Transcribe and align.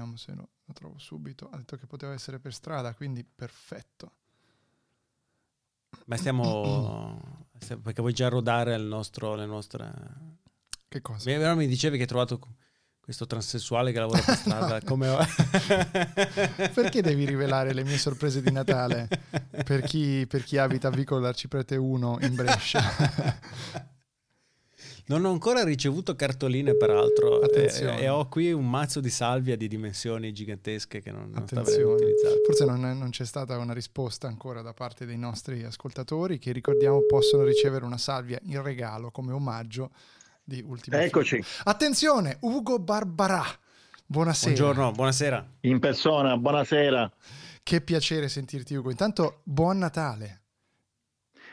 vediamo 0.00 0.16
se 0.16 0.32
lo, 0.34 0.48
lo 0.64 0.72
trovo 0.72 0.98
subito. 0.98 1.48
Ha 1.50 1.56
detto 1.56 1.76
che 1.76 1.86
poteva 1.86 2.12
essere 2.12 2.38
per 2.38 2.54
strada, 2.54 2.94
quindi 2.94 3.24
perfetto. 3.24 4.12
Ma 6.06 6.16
stiamo... 6.16 7.46
perché 7.82 8.00
vuoi 8.00 8.14
già 8.14 8.28
rodare 8.28 8.74
il 8.74 8.84
nostro, 8.84 9.34
le 9.34 9.46
nostre... 9.46 9.92
Che 10.88 11.00
cosa? 11.02 11.30
Mi, 11.30 11.56
mi 11.56 11.66
dicevi 11.66 11.96
che 11.96 12.02
hai 12.02 12.08
trovato 12.08 12.40
questo 13.00 13.26
transessuale 13.26 13.92
che 13.92 13.98
lavora 13.98 14.20
per 14.22 14.34
strada. 14.36 14.74
No. 14.74 14.84
Come... 14.84 15.16
Perché 16.74 17.02
devi 17.02 17.26
rivelare 17.26 17.72
le 17.72 17.84
mie 17.84 17.98
sorprese 17.98 18.42
di 18.42 18.50
Natale 18.50 19.08
per 19.64 19.82
chi, 19.82 20.26
per 20.26 20.42
chi 20.42 20.58
abita 20.58 20.88
a 20.88 20.90
Vicolo 20.90 21.26
Arciprete 21.26 21.76
1 21.76 22.18
in 22.22 22.34
Brescia? 22.34 22.82
Non 25.10 25.24
ho 25.24 25.32
ancora 25.32 25.64
ricevuto 25.64 26.14
cartoline, 26.14 26.76
peraltro, 26.76 27.42
e, 27.50 27.68
e, 27.98 28.08
ho 28.08 28.28
qui 28.28 28.52
un 28.52 28.70
mazzo 28.70 29.00
di 29.00 29.10
salvia 29.10 29.56
di 29.56 29.66
dimensioni 29.66 30.32
gigantesche 30.32 31.00
che 31.00 31.10
non, 31.10 31.30
non 31.32 31.48
sta 31.48 31.62
venendo 31.62 31.94
utilizzato. 31.94 32.34
Forse 32.46 32.64
non, 32.64 32.86
è, 32.86 32.94
non, 32.94 33.10
c'è 33.10 33.24
stata 33.24 33.58
una 33.58 33.72
risposta 33.72 34.28
ancora 34.28 34.62
da 34.62 34.72
parte 34.72 35.06
dei 35.06 35.18
nostri 35.18 35.64
ascoltatori 35.64 36.38
che 36.38 36.52
ricordiamo 36.52 37.00
possono 37.08 37.42
ricevere 37.42 37.84
una 37.84 37.98
salvia 37.98 38.38
in 38.44 38.62
regalo 38.62 39.10
come 39.10 39.32
omaggio 39.32 39.90
di 40.44 40.62
Ultima 40.64 41.02
Eccoci. 41.02 41.42
Fila. 41.42 41.64
Attenzione, 41.64 42.36
Ugo 42.42 42.78
Barbarà. 42.78 43.44
Buonasera. 44.06 44.54
Buongiorno, 44.54 44.92
buonasera. 44.92 45.54
In 45.62 45.80
persona, 45.80 46.36
buonasera. 46.36 47.12
Che 47.64 47.80
piacere 47.80 48.28
sentirti 48.28 48.76
Ugo. 48.76 48.90
Intanto 48.90 49.40
buon 49.42 49.78
Natale. 49.78 50.42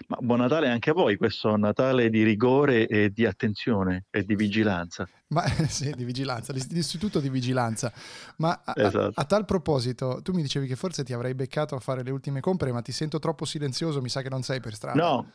Ma 0.08 0.18
buon 0.22 0.40
Natale 0.40 0.70
anche 0.70 0.92
a 0.92 0.94
voi, 0.94 1.18
questo 1.18 1.56
Natale 1.58 2.10
di 2.10 2.24
rigore 2.24 2.88
e 2.88 3.10
di 3.10 3.26
attenzione 3.26 4.06
e 4.10 4.24
di 4.24 4.36
vigilanza. 4.36 5.08
Ma 5.30 5.44
sì, 5.68 5.92
di 5.92 6.06
vigilanza, 6.06 6.54
l'istituto 6.54 7.20
di 7.20 7.30
vigilanza. 7.30 7.92
Ma 8.38 8.62
a, 8.64 8.74
esatto. 8.76 9.08
a, 9.08 9.12
a, 9.16 9.26
tal 9.26 9.46
proposito, 9.46 10.22
tu 10.22 10.32
mi 10.34 10.42
dicevi 10.42 10.68
che 10.68 10.76
forse 10.76 11.04
ti 11.04 11.14
avrei 11.14 11.34
beccato 11.34 11.76
a 11.76 11.80
fare 11.80 12.04
le 12.04 12.12
ultime 12.12 12.40
compere, 12.40 12.72
ma 12.72 12.82
ti 12.82 12.92
sento 12.92 13.20
troppo 13.20 13.46
silenzioso, 13.46 14.02
mi 14.02 14.10
sa 14.10 14.22
che 14.22 14.30
non 14.30 14.44
sei 14.44 14.60
per 14.62 14.76
strada. 14.76 15.02
No, 15.02 15.32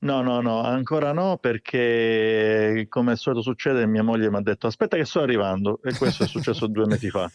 no, 0.00 0.22
no, 0.22 0.40
no, 0.40 0.62
ancora 0.62 1.12
no, 1.12 1.36
perché 1.38 2.86
come 2.88 3.10
al 3.10 3.18
solito 3.18 3.42
succede, 3.42 3.86
mia 3.86 4.02
moglie 4.02 4.30
mi 4.30 4.36
ha 4.36 4.42
detto 4.42 4.66
aspetta 4.66 4.96
che 4.96 5.04
sto 5.04 5.20
arrivando 5.20 5.80
e 5.82 5.94
questo 5.94 6.24
è 6.24 6.26
successo 6.26 6.66
due 6.66 6.86
mesi 6.86 7.10
fa. 7.10 7.30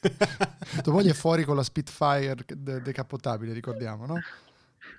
Tua 0.82 0.92
moglie 0.92 1.10
è 1.10 1.14
fuori 1.14 1.44
con 1.44 1.56
la 1.56 1.62
Spitfire 1.62 2.36
decappottabile, 2.46 3.52
ricordiamo, 3.52 4.06
no? 4.06 4.20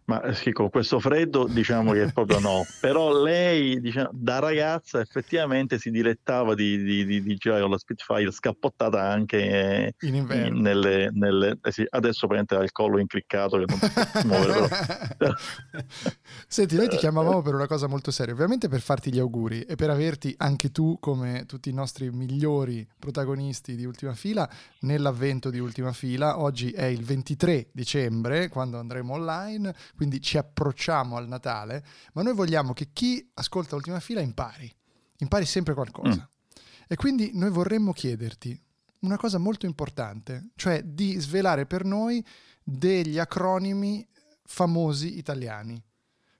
Ma 0.10 0.34
sì, 0.34 0.54
con 0.54 0.70
questo 0.70 1.02
freddo 1.02 1.48
diciamo 1.48 1.92
che 1.92 2.10
proprio 2.14 2.40
no, 2.40 2.66
però 2.80 3.22
lei 3.22 3.82
diciamo, 3.82 4.10
da 4.14 4.40
ragazza 4.40 5.02
effettivamente 5.02 5.80
si 5.80 5.92
dilettava 5.92 6.56
di, 6.56 6.82
di, 6.82 7.06
di, 7.06 7.22
di 7.22 7.36
girare 7.36 7.62
con 7.62 7.72
la 7.72 7.78
Spitfire 7.78 8.32
scappottata 8.32 9.02
anche 9.02 9.94
in 10.00 10.16
inverno. 10.16 10.62
Nelle, 10.62 11.10
nelle, 11.12 11.60
eh 11.62 11.72
sì, 11.74 11.86
adesso 11.90 12.26
praticamente 12.26 12.56
ha 12.56 12.64
il 12.64 12.72
collo 12.72 13.00
incriccato 13.00 13.58
che 13.58 13.66
non 13.68 13.78
si 13.78 13.90
può 13.90 14.22
muovere. 14.24 14.70
Però. 15.18 15.34
Senti, 16.48 16.78
noi 16.78 16.88
ti 16.88 16.96
chiamavamo 16.96 17.42
per 17.42 17.56
una 17.56 17.68
cosa 17.68 17.88
molto 17.88 18.10
seria, 18.10 18.34
ovviamente 18.34 18.70
per 18.70 18.80
farti 18.80 19.12
gli 19.12 19.20
auguri 19.20 19.64
e 19.64 19.76
per 19.76 19.90
averti 19.90 20.34
anche 20.38 20.72
tu 20.72 21.00
come 21.02 21.44
tutti 21.46 21.68
i 21.70 21.74
nostri 21.74 22.10
migliori 22.12 22.88
protagonisti 22.98 23.76
di 23.76 23.84
Ultima 23.84 24.14
Fila 24.14 24.50
nell'avvento 24.82 25.50
di 25.50 25.60
Ultima 25.60 25.92
Fila. 25.92 26.40
Oggi 26.40 26.72
è 26.72 26.86
il 26.86 27.04
23 27.04 27.72
dicembre 27.74 28.48
quando 28.48 28.80
andremo 28.80 29.14
online 29.14 29.76
quindi 29.98 30.22
ci 30.22 30.38
approcciamo 30.38 31.18
al 31.18 31.28
Natale, 31.28 31.84
ma 32.14 32.22
noi 32.22 32.36
vogliamo 32.36 32.72
che 32.72 32.90
chi 32.94 33.28
ascolta 33.34 33.76
Ultima 33.76 34.00
Fila 34.00 34.22
impari, 34.22 34.72
impari 35.18 35.44
sempre 35.46 35.74
qualcosa. 35.74 36.22
Mm. 36.22 36.62
E 36.88 36.96
quindi 36.96 37.32
noi 37.34 37.50
vorremmo 37.50 37.94
chiederti 37.94 38.62
una 39.00 39.18
cosa 39.18 39.40
molto 39.40 39.66
importante, 39.66 40.52
cioè 40.56 40.84
di 40.84 41.20
svelare 41.20 41.66
per 41.66 41.84
noi 41.84 42.24
degli 42.64 43.18
acronimi 43.18 44.08
famosi 44.44 45.18
italiani, 45.18 45.84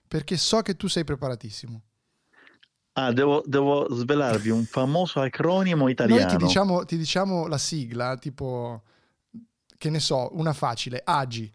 perché 0.06 0.36
so 0.36 0.60
che 0.60 0.76
tu 0.76 0.86
sei 0.86 1.02
preparatissimo. 1.02 1.82
Ah, 2.92 3.12
devo, 3.12 3.42
devo 3.44 3.92
svelarvi 3.92 4.50
un 4.50 4.64
famoso 4.64 5.20
acronimo 5.20 5.88
italiano. 5.88 6.22
Noi 6.22 6.30
ti 6.30 6.44
diciamo, 6.44 6.84
ti 6.84 6.96
diciamo 6.96 7.48
la 7.48 7.58
sigla, 7.58 8.16
tipo, 8.16 8.82
che 9.76 9.90
ne 9.90 9.98
so, 9.98 10.30
una 10.36 10.52
facile, 10.52 11.02
AGI. 11.04 11.52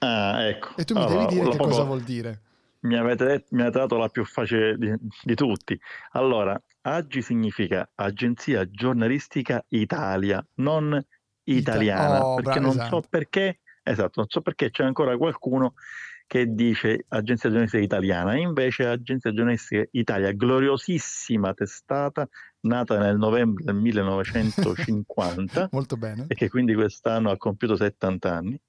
Ah, 0.00 0.44
ecco. 0.46 0.76
E 0.76 0.84
tu 0.84 0.94
mi 0.94 1.00
allora, 1.00 1.26
devi 1.26 1.40
dire 1.40 1.50
che 1.50 1.56
cosa 1.56 1.82
vuol 1.82 2.02
dire. 2.02 2.40
Mi 2.80 2.96
avete, 2.96 3.24
detto, 3.24 3.46
mi 3.50 3.62
avete 3.62 3.78
dato 3.78 3.96
la 3.96 4.08
più 4.08 4.24
facile 4.24 4.76
di, 4.78 4.94
di 5.22 5.34
tutti. 5.34 5.78
Allora, 6.12 6.60
AGI 6.82 7.22
significa 7.22 7.88
Agenzia 7.94 8.68
Giornalistica 8.70 9.64
Italia, 9.68 10.44
non 10.56 11.02
italiana. 11.44 12.24
oh, 12.24 12.34
perché 12.36 12.50
bravo, 12.50 12.66
non 12.66 12.76
esatto. 12.76 13.00
so 13.02 13.08
perché, 13.08 13.60
esatto, 13.82 14.12
non 14.16 14.26
so 14.28 14.40
perché 14.40 14.70
c'è 14.70 14.84
ancora 14.84 15.16
qualcuno 15.16 15.74
che 16.26 16.52
dice 16.52 17.04
Agenzia 17.08 17.48
Giornalistica 17.48 17.82
Italiana, 17.82 18.36
invece 18.36 18.86
Agenzia 18.86 19.32
Giornalistica 19.32 19.84
Italia, 19.92 20.32
gloriosissima 20.32 21.54
testata, 21.54 22.28
nata 22.60 22.98
nel 22.98 23.16
novembre 23.16 23.64
del 23.64 23.76
1950 23.76 25.68
Molto 25.72 25.96
bene. 25.96 26.24
e 26.28 26.34
che 26.34 26.48
quindi 26.48 26.74
quest'anno 26.74 27.30
ha 27.30 27.36
compiuto 27.36 27.76
70 27.76 28.32
anni. 28.32 28.60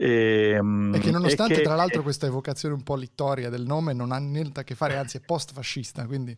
E, 0.00 0.52
ehm, 0.54 0.94
e 0.94 1.00
che 1.00 1.10
nonostante 1.10 1.54
che, 1.54 1.62
tra 1.62 1.74
l'altro 1.74 2.02
questa 2.02 2.26
evocazione 2.26 2.72
un 2.72 2.84
po' 2.84 2.94
littoria 2.94 3.50
del 3.50 3.64
nome 3.64 3.92
non 3.92 4.12
ha 4.12 4.18
niente 4.18 4.60
a 4.60 4.62
che 4.62 4.76
fare, 4.76 4.96
anzi 4.96 5.16
è 5.16 5.20
post-fascista, 5.20 6.06
quindi... 6.06 6.36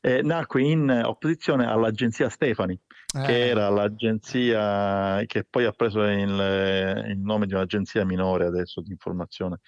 Eh, 0.00 0.22
nacque 0.22 0.62
in 0.62 1.02
opposizione 1.04 1.66
all'agenzia 1.66 2.30
Stefani, 2.30 2.72
eh. 2.72 3.22
che 3.22 3.48
era 3.48 3.68
l'agenzia 3.68 5.22
che 5.26 5.44
poi 5.48 5.64
ha 5.64 5.72
preso 5.72 6.02
il, 6.02 7.04
il, 7.08 7.18
nome 7.18 7.46
di 7.46 7.54
un'agenzia 7.54 8.04
minore 8.04 8.46
adesso 8.46 8.80
di 8.80 8.90
informazione. 8.90 9.60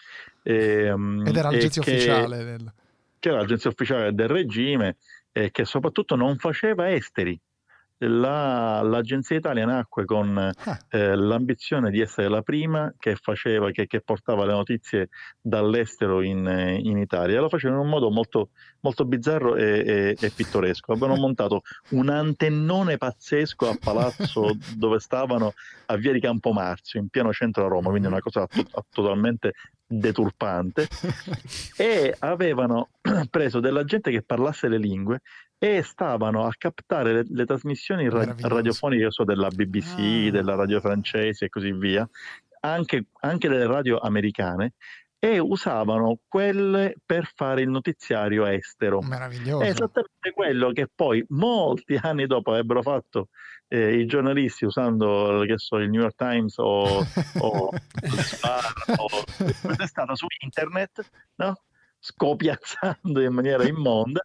E, 0.42 0.84
ehm, 0.86 1.26
Ed 1.26 1.36
era 1.36 1.50
l'agenzia 1.50 1.82
che, 1.82 1.90
ufficiale 1.90 2.44
del... 2.44 2.72
Che 3.18 3.28
era 3.28 3.38
l'agenzia 3.38 3.70
ufficiale 3.70 4.14
del 4.14 4.28
regime 4.28 4.96
e 5.32 5.50
che 5.50 5.64
soprattutto 5.64 6.16
non 6.16 6.36
faceva 6.36 6.90
esteri, 6.90 7.38
la, 7.98 8.82
l'Agenzia 8.82 9.36
Italia 9.36 9.64
nacque 9.64 10.04
con 10.04 10.36
ah. 10.36 10.78
eh, 10.90 11.16
l'ambizione 11.16 11.90
di 11.90 12.00
essere 12.00 12.28
la 12.28 12.42
prima 12.42 12.92
che, 12.98 13.16
faceva, 13.16 13.70
che, 13.70 13.86
che 13.86 14.00
portava 14.02 14.44
le 14.44 14.52
notizie 14.52 15.08
dall'estero 15.40 16.20
in, 16.22 16.46
in, 16.82 16.98
Italia. 16.98 17.40
Lo 17.40 17.48
faceva 17.48 17.74
in 17.74 17.80
un 17.80 17.88
modo 17.88 18.10
molto, 18.10 18.50
molto 18.80 19.04
bizzarro 19.06 19.56
e, 19.56 19.84
e, 19.86 20.16
e, 20.20 20.30
pittoresco. 20.30 20.92
Avevano 20.92 21.16
montato 21.20 21.62
un 21.90 22.08
antennone 22.08 22.98
pazzesco 22.98 23.68
a 23.68 23.78
Palazzo 23.80 24.56
dove 24.76 24.98
stavano 24.98 25.54
a 25.86 25.96
Via 25.96 26.12
di 26.12 26.20
Campomarzio, 26.20 27.00
in 27.00 27.08
pieno 27.08 27.32
centro 27.32 27.64
a 27.64 27.68
Roma, 27.68 27.90
quindi 27.90 28.08
una 28.08 28.20
cosa 28.20 28.46
to- 28.46 28.84
totalmente 28.90 29.52
deturpante 29.86 30.88
e 31.76 32.14
avevano 32.18 32.90
preso 33.30 33.60
della 33.60 33.84
gente 33.84 34.10
che 34.10 34.22
parlasse 34.22 34.68
le 34.68 34.78
lingue 34.78 35.20
e 35.58 35.82
stavano 35.82 36.44
a 36.44 36.52
captare 36.56 37.12
le, 37.12 37.24
le 37.28 37.46
trasmissioni 37.46 38.08
ra- 38.08 38.34
radiofoniche 38.38 39.10
so, 39.10 39.24
della 39.24 39.48
BBC, 39.48 40.26
ah. 40.28 40.30
della 40.30 40.54
radio 40.54 40.80
francese 40.80 41.46
e 41.46 41.48
così 41.48 41.72
via, 41.72 42.08
anche, 42.60 43.06
anche 43.20 43.48
delle 43.48 43.66
radio 43.66 43.98
americane 43.98 44.74
e 45.18 45.38
usavano 45.38 46.18
quelle 46.28 46.94
per 47.04 47.30
fare 47.34 47.62
il 47.62 47.68
notiziario 47.68 48.46
estero. 48.46 49.00
Meraviglioso. 49.00 49.64
È 49.64 49.68
esattamente 49.68 50.32
quello 50.32 50.70
che 50.72 50.88
poi 50.94 51.24
molti 51.28 51.96
anni 52.00 52.26
dopo 52.26 52.50
avrebbero 52.50 52.82
fatto 52.82 53.28
eh, 53.68 53.96
i 53.96 54.06
giornalisti 54.06 54.64
usando 54.64 55.44
so, 55.56 55.76
il 55.76 55.90
New 55.90 56.00
York 56.00 56.16
Times 56.16 56.58
o, 56.58 56.98
o, 57.40 57.70
o 57.70 57.70
è 59.78 59.86
stata 59.86 60.14
su 60.14 60.26
internet, 60.42 61.08
no? 61.36 61.60
scopiazzando 61.98 63.20
in 63.20 63.32
maniera 63.32 63.66
immonda 63.66 64.22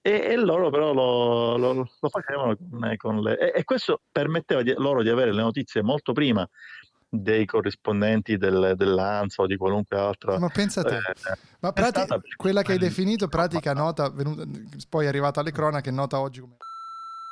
e, 0.00 0.10
e 0.10 0.36
loro 0.36 0.70
però 0.70 0.92
lo, 0.92 1.56
lo, 1.56 1.72
lo 1.72 2.08
facevano 2.08 2.56
con, 2.56 2.94
con 2.96 3.20
le... 3.20 3.38
E, 3.38 3.60
e, 3.60 3.64
questo 3.64 4.00
permetteva 4.10 4.62
di, 4.62 4.74
loro 4.76 5.02
di 5.02 5.08
avere 5.08 5.32
le 5.32 5.42
notizie 5.42 5.82
molto 5.82 6.12
prima 6.12 6.48
dei 7.14 7.44
corrispondenti 7.44 8.38
del, 8.38 8.72
dell'ANSA 8.74 9.42
o 9.42 9.46
di 9.46 9.56
qualunque 9.56 9.98
altra. 9.98 10.38
Ma 10.38 10.48
pensa 10.48 10.80
a 10.80 10.84
te, 10.84 10.96
eh, 10.96 11.38
ma 11.60 11.70
prati- 11.70 12.06
quella 12.36 12.62
che 12.62 12.72
hai 12.72 12.78
definito 12.78 13.28
pratica 13.28 13.74
nota, 13.74 14.08
venuta, 14.08 14.44
poi 14.88 15.04
è 15.04 15.08
arrivata 15.08 15.40
alle 15.40 15.52
cronache, 15.52 15.90
nota 15.90 16.18
oggi 16.18 16.40
come 16.40 16.56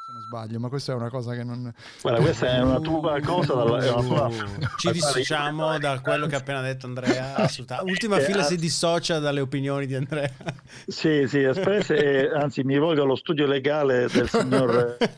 se 0.05 0.13
non 0.13 0.21
sbaglio, 0.21 0.61
ma 0.61 0.69
questa 0.69 0.93
è 0.93 0.95
una 0.97 1.09
cosa 1.09 1.35
che 1.35 1.45
non... 1.45 1.73
Guarda, 2.03 2.21
questa 2.21 2.47
è 2.49 2.61
una 2.61 2.79
tua 2.79 3.21
cosa, 3.21 3.55
dalla, 3.55 3.95
una 3.95 4.03
tua... 4.03 4.31
ci 4.77 4.91
dissociamo 4.91 5.79
da 5.79 5.99
quello 6.01 6.27
che 6.27 6.35
ha 6.35 6.39
appena 6.39 6.61
detto 6.61 6.85
Andrea, 6.85 7.37
assolutamente. 7.37 7.91
Ultima 7.91 8.19
eh, 8.19 8.21
fila 8.21 8.43
si 8.43 8.57
dissocia 8.57 9.19
dalle 9.19 9.41
opinioni 9.41 9.87
di 9.87 9.95
Andrea. 9.95 10.31
Sì, 10.87 11.27
sì, 11.27 11.43
espresse, 11.43 12.31
anzi 12.31 12.65
mi 12.65 12.75
rivolgo 12.75 13.03
allo 13.03 13.17
studio 13.17 13.47
legale 13.47 14.09
del 14.09 14.29
signor... 14.29 14.97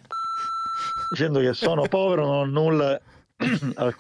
dicendo 1.11 1.41
che 1.41 1.53
sono 1.53 1.83
povero, 1.89 2.25
non 2.25 2.35
ho 2.37 2.45
nulla 2.45 3.01
a 3.75 3.95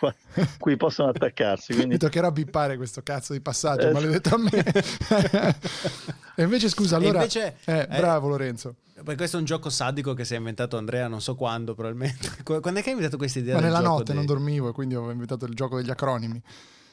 cui 0.58 0.76
possono 0.76 1.08
attaccarsi. 1.10 1.72
Quindi... 1.72 1.94
Mi 1.94 1.98
toccherà 1.98 2.30
bippare 2.30 2.76
questo 2.76 3.02
cazzo 3.02 3.32
di 3.32 3.40
passaggio, 3.40 3.88
eh, 3.88 3.92
maledetto 3.92 4.34
a 4.34 4.38
me. 4.38 4.64
E 6.34 6.44
invece 6.44 6.70
scusa, 6.70 6.96
allora... 6.96 7.18
Invece, 7.18 7.58
eh, 7.66 7.86
bravo 7.86 8.28
Lorenzo. 8.28 8.76
Poi 9.04 9.16
questo 9.16 9.36
è 9.36 9.38
un 9.38 9.44
gioco 9.44 9.68
sadico 9.68 10.14
che 10.14 10.24
si 10.24 10.32
è 10.34 10.38
inventato 10.38 10.76
Andrea, 10.76 11.08
non 11.08 11.20
so 11.20 11.34
quando 11.34 11.74
probabilmente. 11.74 12.30
Quando 12.42 12.70
è 12.70 12.82
che 12.82 12.88
hai 12.88 12.94
inventato 12.94 13.16
questa 13.16 13.38
idea? 13.38 13.56
Ma 13.56 13.60
nella 13.60 13.80
notte 13.80 14.04
dei... 14.04 14.14
non 14.14 14.24
dormivo 14.24 14.68
e 14.68 14.72
quindi 14.72 14.94
ho 14.94 15.10
inventato 15.10 15.44
il 15.44 15.54
gioco 15.54 15.76
degli 15.76 15.90
acronimi. 15.90 16.40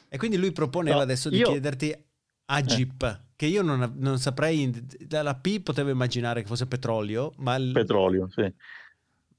E 0.10 0.18
quindi 0.18 0.38
lui 0.38 0.52
proponeva 0.52 0.98
no, 0.98 1.02
adesso 1.04 1.30
di 1.30 1.38
io... 1.38 1.50
chiederti 1.50 1.96
Agip, 2.46 3.04
eh. 3.04 3.20
che 3.36 3.46
io 3.46 3.62
non, 3.62 3.94
non, 3.98 4.18
saprei, 4.18 4.74
la 5.08 5.36
P 5.36 5.62
potevo 5.62 5.90
immaginare 5.90 6.42
che 6.42 6.48
fosse 6.48 6.66
petrolio, 6.66 7.34
ma... 7.38 7.56
Il... 7.56 7.72
Petrolio, 7.72 8.28
sì. 8.32 8.52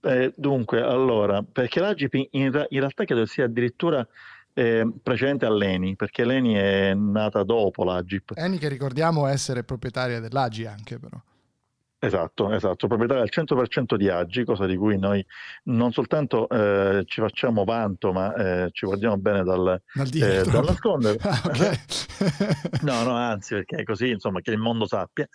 Eh, 0.02 0.32
dunque, 0.36 0.80
allora, 0.80 1.42
perché 1.42 1.80
l'Agip 1.80 2.14
in, 2.14 2.26
in, 2.30 2.50
realtà 2.52 3.04
credo 3.04 3.26
sia 3.26 3.44
addirittura 3.44 4.06
eh, 4.54 4.90
precedente 5.02 5.46
a 5.46 5.50
Leni, 5.50 5.96
perché 5.96 6.24
Leni 6.24 6.54
è 6.54 6.94
nata 6.94 7.42
dopo 7.42 7.84
l'Agip. 7.84 8.32
Eni 8.34 8.58
che 8.58 8.68
ricordiamo 8.68 9.26
essere 9.26 9.62
proprietaria 9.62 10.20
dell'Agi 10.20 10.66
anche 10.66 10.98
però. 10.98 11.20
Esatto, 12.02 12.50
esatto, 12.54 12.86
proprietaria 12.86 13.22
al 13.22 13.28
100% 13.30 13.94
di 13.96 14.08
Aggi, 14.08 14.42
cosa 14.44 14.64
di 14.64 14.74
cui 14.74 14.96
noi 14.96 15.22
non 15.64 15.92
soltanto 15.92 16.48
eh, 16.48 17.02
ci 17.04 17.20
facciamo 17.20 17.64
vanto, 17.64 18.10
ma 18.10 18.34
eh, 18.34 18.70
ci 18.72 18.86
guardiamo 18.86 19.18
bene 19.18 19.44
dal, 19.44 19.78
eh, 19.94 20.42
dal 20.44 20.64
nascondere. 20.64 21.18
Ah, 21.30 21.42
okay. 21.44 21.78
no, 22.82 23.02
no, 23.02 23.12
anzi, 23.12 23.54
perché 23.54 23.76
è 23.76 23.82
così, 23.82 24.08
insomma, 24.08 24.40
che 24.40 24.50
il 24.50 24.56
mondo 24.56 24.86
sappia. 24.86 25.28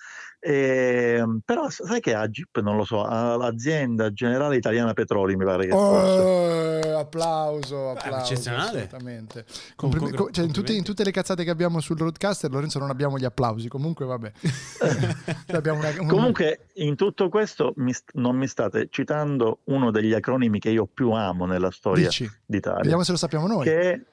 E, 0.48 1.16
ehm, 1.18 1.40
però 1.44 1.72
sai 1.72 2.00
che 2.00 2.14
Agip, 2.14 2.60
non 2.62 2.76
lo 2.76 2.84
so, 2.84 3.04
l'azienda 3.04 4.14
generale 4.14 4.58
italiana 4.58 4.94
petroli, 4.94 5.36
mi 5.36 5.44
pare 5.44 5.66
che 5.66 5.74
oh, 5.74 7.00
applauso, 7.00 7.90
applauso. 7.90 8.32
eccezionale. 8.32 8.84
Assolutamente. 8.84 9.46
Complim- 9.76 10.14
com- 10.14 10.32
cioè, 10.32 10.46
in, 10.46 10.52
tutte, 10.52 10.74
in, 10.74 10.84
tutte, 10.84 11.04
le 11.04 11.10
cazzate 11.10 11.44
che 11.44 11.50
abbiamo 11.50 11.80
sul 11.80 11.98
roadcaster, 11.98 12.52
Lorenzo, 12.52 12.78
non 12.78 12.92
abbiamo 12.92 13.18
gli 13.18 13.26
applausi. 13.26 13.68
Comunque, 13.68 14.06
vabbè. 14.06 14.32
una, 15.50 15.90
un... 16.00 16.08
Comunque, 16.08 16.68
in 16.74 16.96
tutto 16.96 17.28
questo 17.28 17.74
mi 17.78 17.92
st- 17.94 18.12
non 18.14 18.38
mi 18.38 18.46
state 18.46 18.88
citando 18.92 19.62
uno 19.64 19.90
degli 19.90 20.14
acronimi 20.14 20.60
che 20.60 20.70
io 20.70 20.86
più 20.86 21.10
amo 21.10 21.48
nella 21.48 21.72
storia 21.72 22.06
Dici. 22.06 22.30
d'Italia. 22.46 22.82
Vediamo 22.82 23.02
se 23.02 23.12
lo 23.14 23.18
sappiamo 23.18 23.48
noi. 23.48 23.64
Che, 23.64 24.06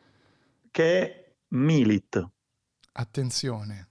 che 0.71 1.03
è 1.03 1.25
Milit. 1.49 2.27
Attenzione. 2.93 3.89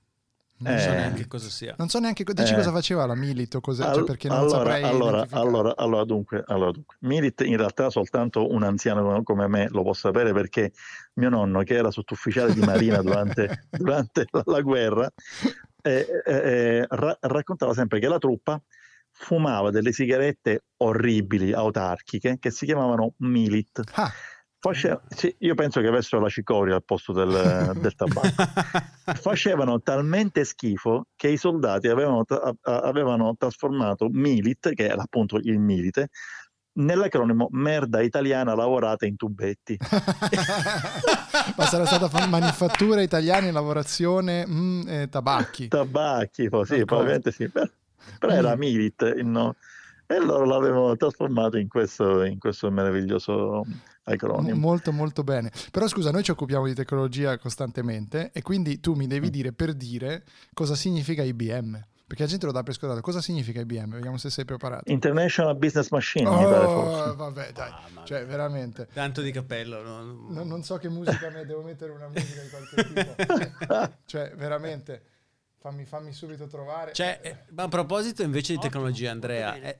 Non 0.61 0.75
eh, 0.75 0.79
so 0.79 0.91
neanche 0.91 1.27
cosa 1.27 1.49
sia. 1.49 1.75
Non 1.77 1.89
so 1.89 1.99
neanche 1.99 2.23
dici 2.23 2.53
eh, 2.53 2.55
cosa 2.55 2.71
faceva 2.71 3.05
la 3.05 3.15
Milit 3.15 3.55
o 3.55 3.61
cos'è, 3.61 3.83
All, 3.83 3.95
cioè 3.95 4.03
perché 4.03 4.27
non 4.27 4.37
allora, 4.37 4.57
saprei 4.57 4.83
allora, 4.83 5.25
allora, 5.31 5.75
allora, 5.75 6.03
dunque, 6.05 6.43
allora, 6.45 6.71
dunque, 6.71 6.97
Milit 6.99 7.41
in 7.41 7.57
realtà 7.57 7.89
soltanto 7.89 8.51
un 8.51 8.63
anziano 8.63 9.23
come 9.23 9.47
me 9.47 9.67
lo 9.69 9.81
può 9.81 9.93
sapere 9.93 10.33
perché 10.33 10.71
mio 11.13 11.29
nonno, 11.29 11.63
che 11.63 11.73
era 11.73 11.89
sottufficiale 11.89 12.53
di 12.53 12.61
marina 12.61 13.01
durante, 13.03 13.65
durante 13.69 14.25
la, 14.29 14.43
la, 14.45 14.61
guerra, 14.61 15.11
eh, 15.81 16.05
eh, 16.25 16.33
eh, 16.33 16.85
ra- 16.89 17.17
raccontava 17.21 17.73
sempre 17.73 17.99
che 17.99 18.07
la 18.07 18.19
truppa 18.19 18.61
fumava 19.09 19.71
delle 19.71 19.91
sigarette 19.91 20.65
orribili, 20.77 21.53
autarchiche, 21.53 22.37
che 22.39 22.51
si 22.51 22.65
chiamavano 22.65 23.15
Milit. 23.17 23.81
Ah 23.93 24.11
Faceva, 24.63 25.01
sì, 25.07 25.35
io 25.39 25.55
penso 25.55 25.81
che 25.81 25.87
avessero 25.87 26.21
la 26.21 26.29
cicoria 26.29 26.75
al 26.75 26.83
posto 26.83 27.13
del, 27.13 27.71
del 27.81 27.95
tabacco. 27.95 28.43
Facevano 29.15 29.81
talmente 29.81 30.43
schifo 30.45 31.07
che 31.15 31.29
i 31.29 31.37
soldati 31.37 31.87
avevano, 31.87 32.23
avevano 32.61 33.35
trasformato 33.35 34.07
Milit, 34.11 34.75
che 34.75 34.85
era 34.85 35.01
appunto 35.01 35.37
il 35.37 35.57
milite, 35.57 36.09
nell'acronimo 36.73 37.47
merda 37.49 38.01
italiana 38.01 38.53
lavorata 38.53 39.07
in 39.07 39.15
tubetti. 39.15 39.79
Ma 41.57 41.65
sarà 41.65 41.87
stata 41.87 42.27
manifattura 42.27 43.01
italiana 43.01 43.47
in 43.47 43.53
lavorazione 43.53 44.45
mm, 44.47 44.87
eh, 44.87 45.09
tabacchi. 45.09 45.69
Tabacchi, 45.69 46.49
sì, 46.65 46.85
probabilmente 46.85 47.31
sì, 47.31 47.49
però, 47.49 47.65
però 48.19 48.31
era 48.31 48.55
mm. 48.55 48.59
Milit. 48.59 49.15
No? 49.23 49.55
E 50.05 50.19
loro 50.19 50.45
l'avevano 50.45 50.95
trasformato 50.95 51.57
in 51.57 51.67
questo, 51.67 52.21
in 52.21 52.37
questo 52.37 52.69
meraviglioso 52.69 53.65
acronimo. 54.13 54.57
Molto 54.57 54.91
molto 54.91 55.23
bene. 55.23 55.51
Però 55.71 55.87
scusa, 55.87 56.11
noi 56.11 56.23
ci 56.23 56.31
occupiamo 56.31 56.65
di 56.65 56.73
tecnologia 56.73 57.37
costantemente 57.37 58.31
e 58.33 58.41
quindi 58.41 58.79
tu 58.79 58.93
mi 58.93 59.07
devi 59.07 59.27
mm. 59.27 59.31
dire 59.31 59.51
per 59.53 59.73
dire 59.73 60.23
cosa 60.53 60.75
significa 60.75 61.23
IBM. 61.23 61.85
Perché 62.11 62.25
la 62.25 62.29
gente 62.29 62.45
lo 62.45 62.51
dà 62.51 62.61
per 62.61 62.73
scontato. 62.73 62.99
Cosa 62.99 63.21
significa 63.21 63.61
IBM? 63.61 63.91
Vediamo 63.91 64.17
se 64.17 64.29
sei 64.29 64.43
preparato. 64.43 64.91
International 64.91 65.55
Business 65.55 65.91
Machine. 65.91 66.27
Oh, 66.27 67.15
vabbè, 67.15 67.53
dai. 67.53 67.71
Ah, 67.71 68.03
cioè, 68.03 68.25
veramente. 68.25 68.89
Tanto 68.91 69.21
di 69.21 69.31
cappello. 69.31 69.81
No? 69.81 70.27
No, 70.27 70.43
non 70.43 70.61
so 70.61 70.75
che 70.75 70.89
musica 70.89 71.29
me, 71.29 71.45
devo 71.45 71.61
mettere 71.61 71.93
una 71.93 72.09
musica 72.09 72.41
di 72.41 72.49
qualche 72.49 72.93
tipo. 72.93 73.93
cioè, 74.03 74.33
veramente. 74.35 75.03
Fammi, 75.59 75.85
fammi 75.85 76.11
subito 76.11 76.47
trovare. 76.47 76.91
Cioè, 76.91 77.19
eh, 77.21 77.37
ma 77.51 77.63
a 77.63 77.67
proposito 77.69 78.23
invece 78.23 78.55
di 78.55 78.59
tecnologia, 78.59 79.11
Andrea, 79.11 79.53
è, 79.53 79.79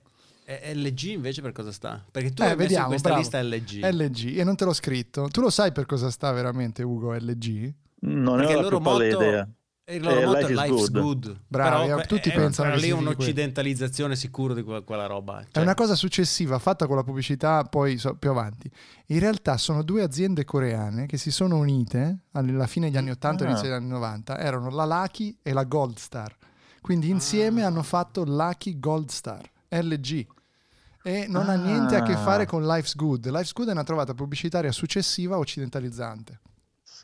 e 0.59 0.75
LG 0.75 1.03
invece 1.03 1.41
per 1.41 1.51
cosa 1.51 1.71
sta? 1.71 2.03
Perché 2.11 2.33
tu 2.33 2.41
eh, 2.43 2.47
hai 2.47 2.55
vediamo, 2.55 2.87
questa 2.87 3.09
bravo. 3.09 3.21
lista 3.21 3.41
LG. 3.41 3.85
LG, 3.93 4.37
e 4.39 4.43
non 4.43 4.55
te 4.55 4.65
l'ho 4.65 4.73
scritto. 4.73 5.27
Tu 5.29 5.39
lo 5.39 5.49
sai 5.49 5.71
per 5.71 5.85
cosa 5.85 6.09
sta 6.09 6.31
veramente 6.31 6.83
Ugo 6.83 7.13
LG? 7.13 7.73
Non 8.01 8.37
Perché 8.37 8.55
ho 8.55 8.61
la 8.61 8.79
più 8.79 9.05
idea. 9.05 9.49
Il 9.85 10.01
loro 10.03 10.19
eh, 10.19 10.25
motto 10.25 10.37
è 10.37 10.49
Life's 10.49 10.91
good. 10.91 11.01
good. 11.01 11.39
Bravi, 11.47 11.87
Però, 11.87 12.01
tutti 12.03 12.29
è, 12.29 12.33
pensano 12.33 12.71
è, 12.71 12.77
lì 12.77 12.91
un'occidentalizzazione 12.91 14.15
sicuro 14.15 14.53
di 14.53 14.63
quella, 14.63 14.81
quella 14.81 15.05
roba. 15.05 15.41
Cioè. 15.41 15.49
È 15.51 15.59
una 15.59 15.73
cosa 15.73 15.95
successiva, 15.95 16.59
fatta 16.59 16.87
con 16.87 16.95
la 16.95 17.03
pubblicità 17.03 17.63
poi 17.63 17.97
so, 17.97 18.15
più 18.15 18.29
avanti. 18.29 18.71
In 19.07 19.19
realtà 19.19 19.57
sono 19.57 19.83
due 19.83 20.01
aziende 20.01 20.45
coreane 20.45 21.07
che 21.07 21.17
si 21.17 21.29
sono 21.29 21.57
unite 21.57 22.19
alla 22.31 22.67
fine 22.67 22.89
degli 22.89 22.97
anni 22.97 23.09
80 23.09 23.43
e 23.43 23.47
ah. 23.47 23.49
inizio 23.49 23.67
degli 23.67 23.77
anni 23.77 23.89
90. 23.89 24.39
Erano 24.39 24.69
la 24.69 24.85
Lucky 24.85 25.37
e 25.41 25.51
la 25.51 25.63
Gold 25.63 25.97
Star. 25.97 26.33
Quindi 26.79 27.09
insieme 27.09 27.63
ah. 27.63 27.67
hanno 27.67 27.83
fatto 27.83 28.23
Lucky 28.23 28.79
Gold 28.79 29.09
Star, 29.09 29.43
LG 29.67 30.25
e 31.03 31.25
non 31.27 31.49
ah. 31.49 31.53
ha 31.53 31.55
niente 31.55 31.95
a 31.95 32.03
che 32.03 32.15
fare 32.15 32.43
ah. 32.43 32.47
con 32.47 32.65
Life's 32.65 32.95
Good. 32.95 33.27
Life's 33.27 33.53
Good 33.53 33.69
è 33.69 33.71
una 33.71 33.83
trovata 33.83 34.13
pubblicitaria 34.13 34.71
successiva 34.71 35.37
occidentalizzante. 35.37 36.39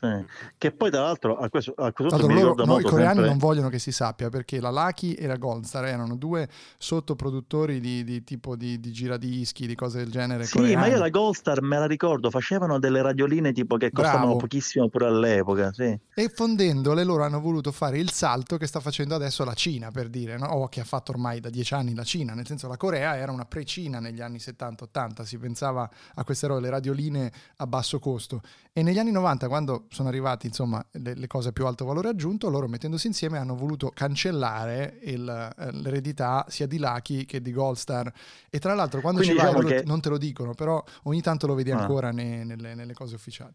Sì. 0.00 0.24
Che 0.56 0.70
poi 0.70 0.90
tra 0.92 1.02
l'altro 1.02 1.36
a 1.36 1.48
questo, 1.48 1.72
a 1.76 1.92
questo 1.92 2.14
allora, 2.14 2.34
loro, 2.34 2.64
no, 2.64 2.78
i 2.78 2.84
coreani 2.84 3.14
sempre... 3.14 3.26
non 3.26 3.38
vogliono 3.38 3.68
che 3.68 3.80
si 3.80 3.90
sappia 3.90 4.28
perché 4.28 4.60
la 4.60 4.70
Lucky 4.70 5.14
e 5.14 5.26
la 5.26 5.36
Goldstar 5.36 5.86
erano 5.86 6.14
due 6.14 6.48
sottoproduttori 6.78 7.80
di, 7.80 8.04
di 8.04 8.22
tipo 8.22 8.54
di, 8.54 8.78
di, 8.78 8.92
giradischi, 8.92 9.66
di 9.66 9.74
cose 9.74 9.98
del 9.98 10.10
genere. 10.10 10.44
Sì, 10.44 10.58
coreani. 10.58 10.76
ma 10.76 10.86
io 10.86 10.98
la 10.98 11.08
Goldstar 11.08 11.62
me 11.62 11.78
la 11.78 11.86
ricordo, 11.86 12.30
facevano 12.30 12.78
delle 12.78 13.02
radioline 13.02 13.52
tipo 13.52 13.76
che 13.76 13.90
costavano 13.90 14.26
Bravo. 14.26 14.38
pochissimo 14.38 14.88
pure 14.88 15.06
all'epoca. 15.06 15.72
Sì. 15.72 15.98
E 16.14 16.28
fondendole 16.28 17.02
loro 17.02 17.24
hanno 17.24 17.40
voluto 17.40 17.72
fare 17.72 17.98
il 17.98 18.12
salto 18.12 18.56
che 18.56 18.68
sta 18.68 18.78
facendo 18.78 19.16
adesso 19.16 19.44
la 19.44 19.54
Cina, 19.54 19.90
per 19.90 20.08
dire, 20.08 20.38
no? 20.38 20.46
o 20.46 20.68
che 20.68 20.80
ha 20.80 20.84
fatto 20.84 21.10
ormai 21.10 21.40
da 21.40 21.50
dieci 21.50 21.74
anni 21.74 21.92
la 21.92 22.04
Cina, 22.04 22.34
nel 22.34 22.46
senso 22.46 22.68
la 22.68 22.76
Corea 22.76 23.16
era 23.16 23.32
una 23.32 23.46
pre-Cina 23.46 23.98
negli 23.98 24.20
anni 24.20 24.36
70-80, 24.36 25.22
si 25.22 25.38
pensava 25.38 25.90
a 26.14 26.22
queste 26.22 26.46
robe, 26.46 26.60
le 26.60 26.70
radioline 26.70 27.32
a 27.56 27.66
basso 27.66 27.98
costo. 27.98 28.42
E 28.72 28.82
negli 28.84 28.98
anni 29.00 29.10
90, 29.10 29.48
quando 29.48 29.86
sono 29.90 30.08
arrivati 30.08 30.46
insomma 30.46 30.84
le, 30.92 31.14
le, 31.14 31.26
cose 31.26 31.48
a 31.48 31.52
più 31.52 31.66
alto 31.66 31.84
valore 31.84 32.08
aggiunto, 32.08 32.48
loro 32.48 32.68
mettendosi 32.68 33.06
insieme 33.06 33.38
hanno 33.38 33.56
voluto 33.56 33.90
cancellare 33.90 34.98
il, 35.02 35.54
eh, 35.58 35.72
l'eredità 35.72 36.44
sia 36.48 36.66
di 36.66 36.78
Lucky 36.78 37.24
che 37.24 37.40
di 37.40 37.52
Goldstar 37.52 38.12
e 38.50 38.58
tra 38.58 38.74
l'altro 38.74 39.00
quando 39.00 39.20
Quindi 39.20 39.38
ci 39.38 39.44
vai 39.44 39.54
diciamo 39.54 39.80
che... 39.80 39.86
non 39.86 40.00
te 40.00 40.08
lo 40.08 40.18
dicono, 40.18 40.54
però 40.54 40.82
ogni 41.04 41.20
tanto 41.20 41.46
lo 41.46 41.54
vedi 41.54 41.70
ah. 41.70 41.78
ancora 41.78 42.10
ne, 42.10 42.44
nelle, 42.44 42.74
nelle 42.74 42.94
cose 42.94 43.14
ufficiali. 43.14 43.54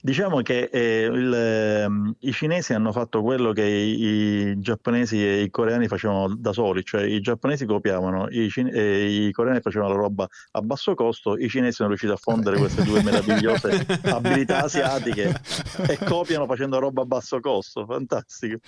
Diciamo 0.00 0.42
che 0.42 0.70
eh, 0.72 1.10
il, 1.12 1.34
eh, 1.34 1.86
i 2.20 2.32
cinesi 2.32 2.72
hanno 2.72 2.92
fatto 2.92 3.20
quello 3.20 3.52
che 3.52 3.64
i, 3.64 4.02
i, 4.02 4.60
giapponesi 4.60 5.20
e 5.22 5.42
i 5.42 5.50
coreani 5.50 5.88
facevano 5.88 6.36
da 6.36 6.52
soli, 6.52 6.84
cioè 6.84 7.02
i 7.02 7.20
giapponesi 7.20 7.66
copiavano, 7.66 8.28
i, 8.30 8.48
cine- 8.48 8.70
e 8.70 9.26
i 9.26 9.32
coreani 9.32 9.60
facevano 9.60 9.94
la 9.94 9.98
roba 9.98 10.28
a 10.52 10.60
basso 10.62 10.94
costo, 10.94 11.36
i 11.36 11.48
cinesi 11.48 11.76
sono 11.76 11.88
riusciti 11.88 12.12
a 12.12 12.16
fondere 12.16 12.58
queste 12.58 12.84
due 12.84 13.02
meravigliose 13.02 13.86
abilità 14.14 14.62
asiatiche 14.62 15.40
e 15.88 15.98
copiano 16.04 16.46
facendo 16.46 16.78
roba 16.78 17.02
a 17.02 17.04
basso 17.04 17.40
costo, 17.40 17.84
fantastico. 17.84 18.58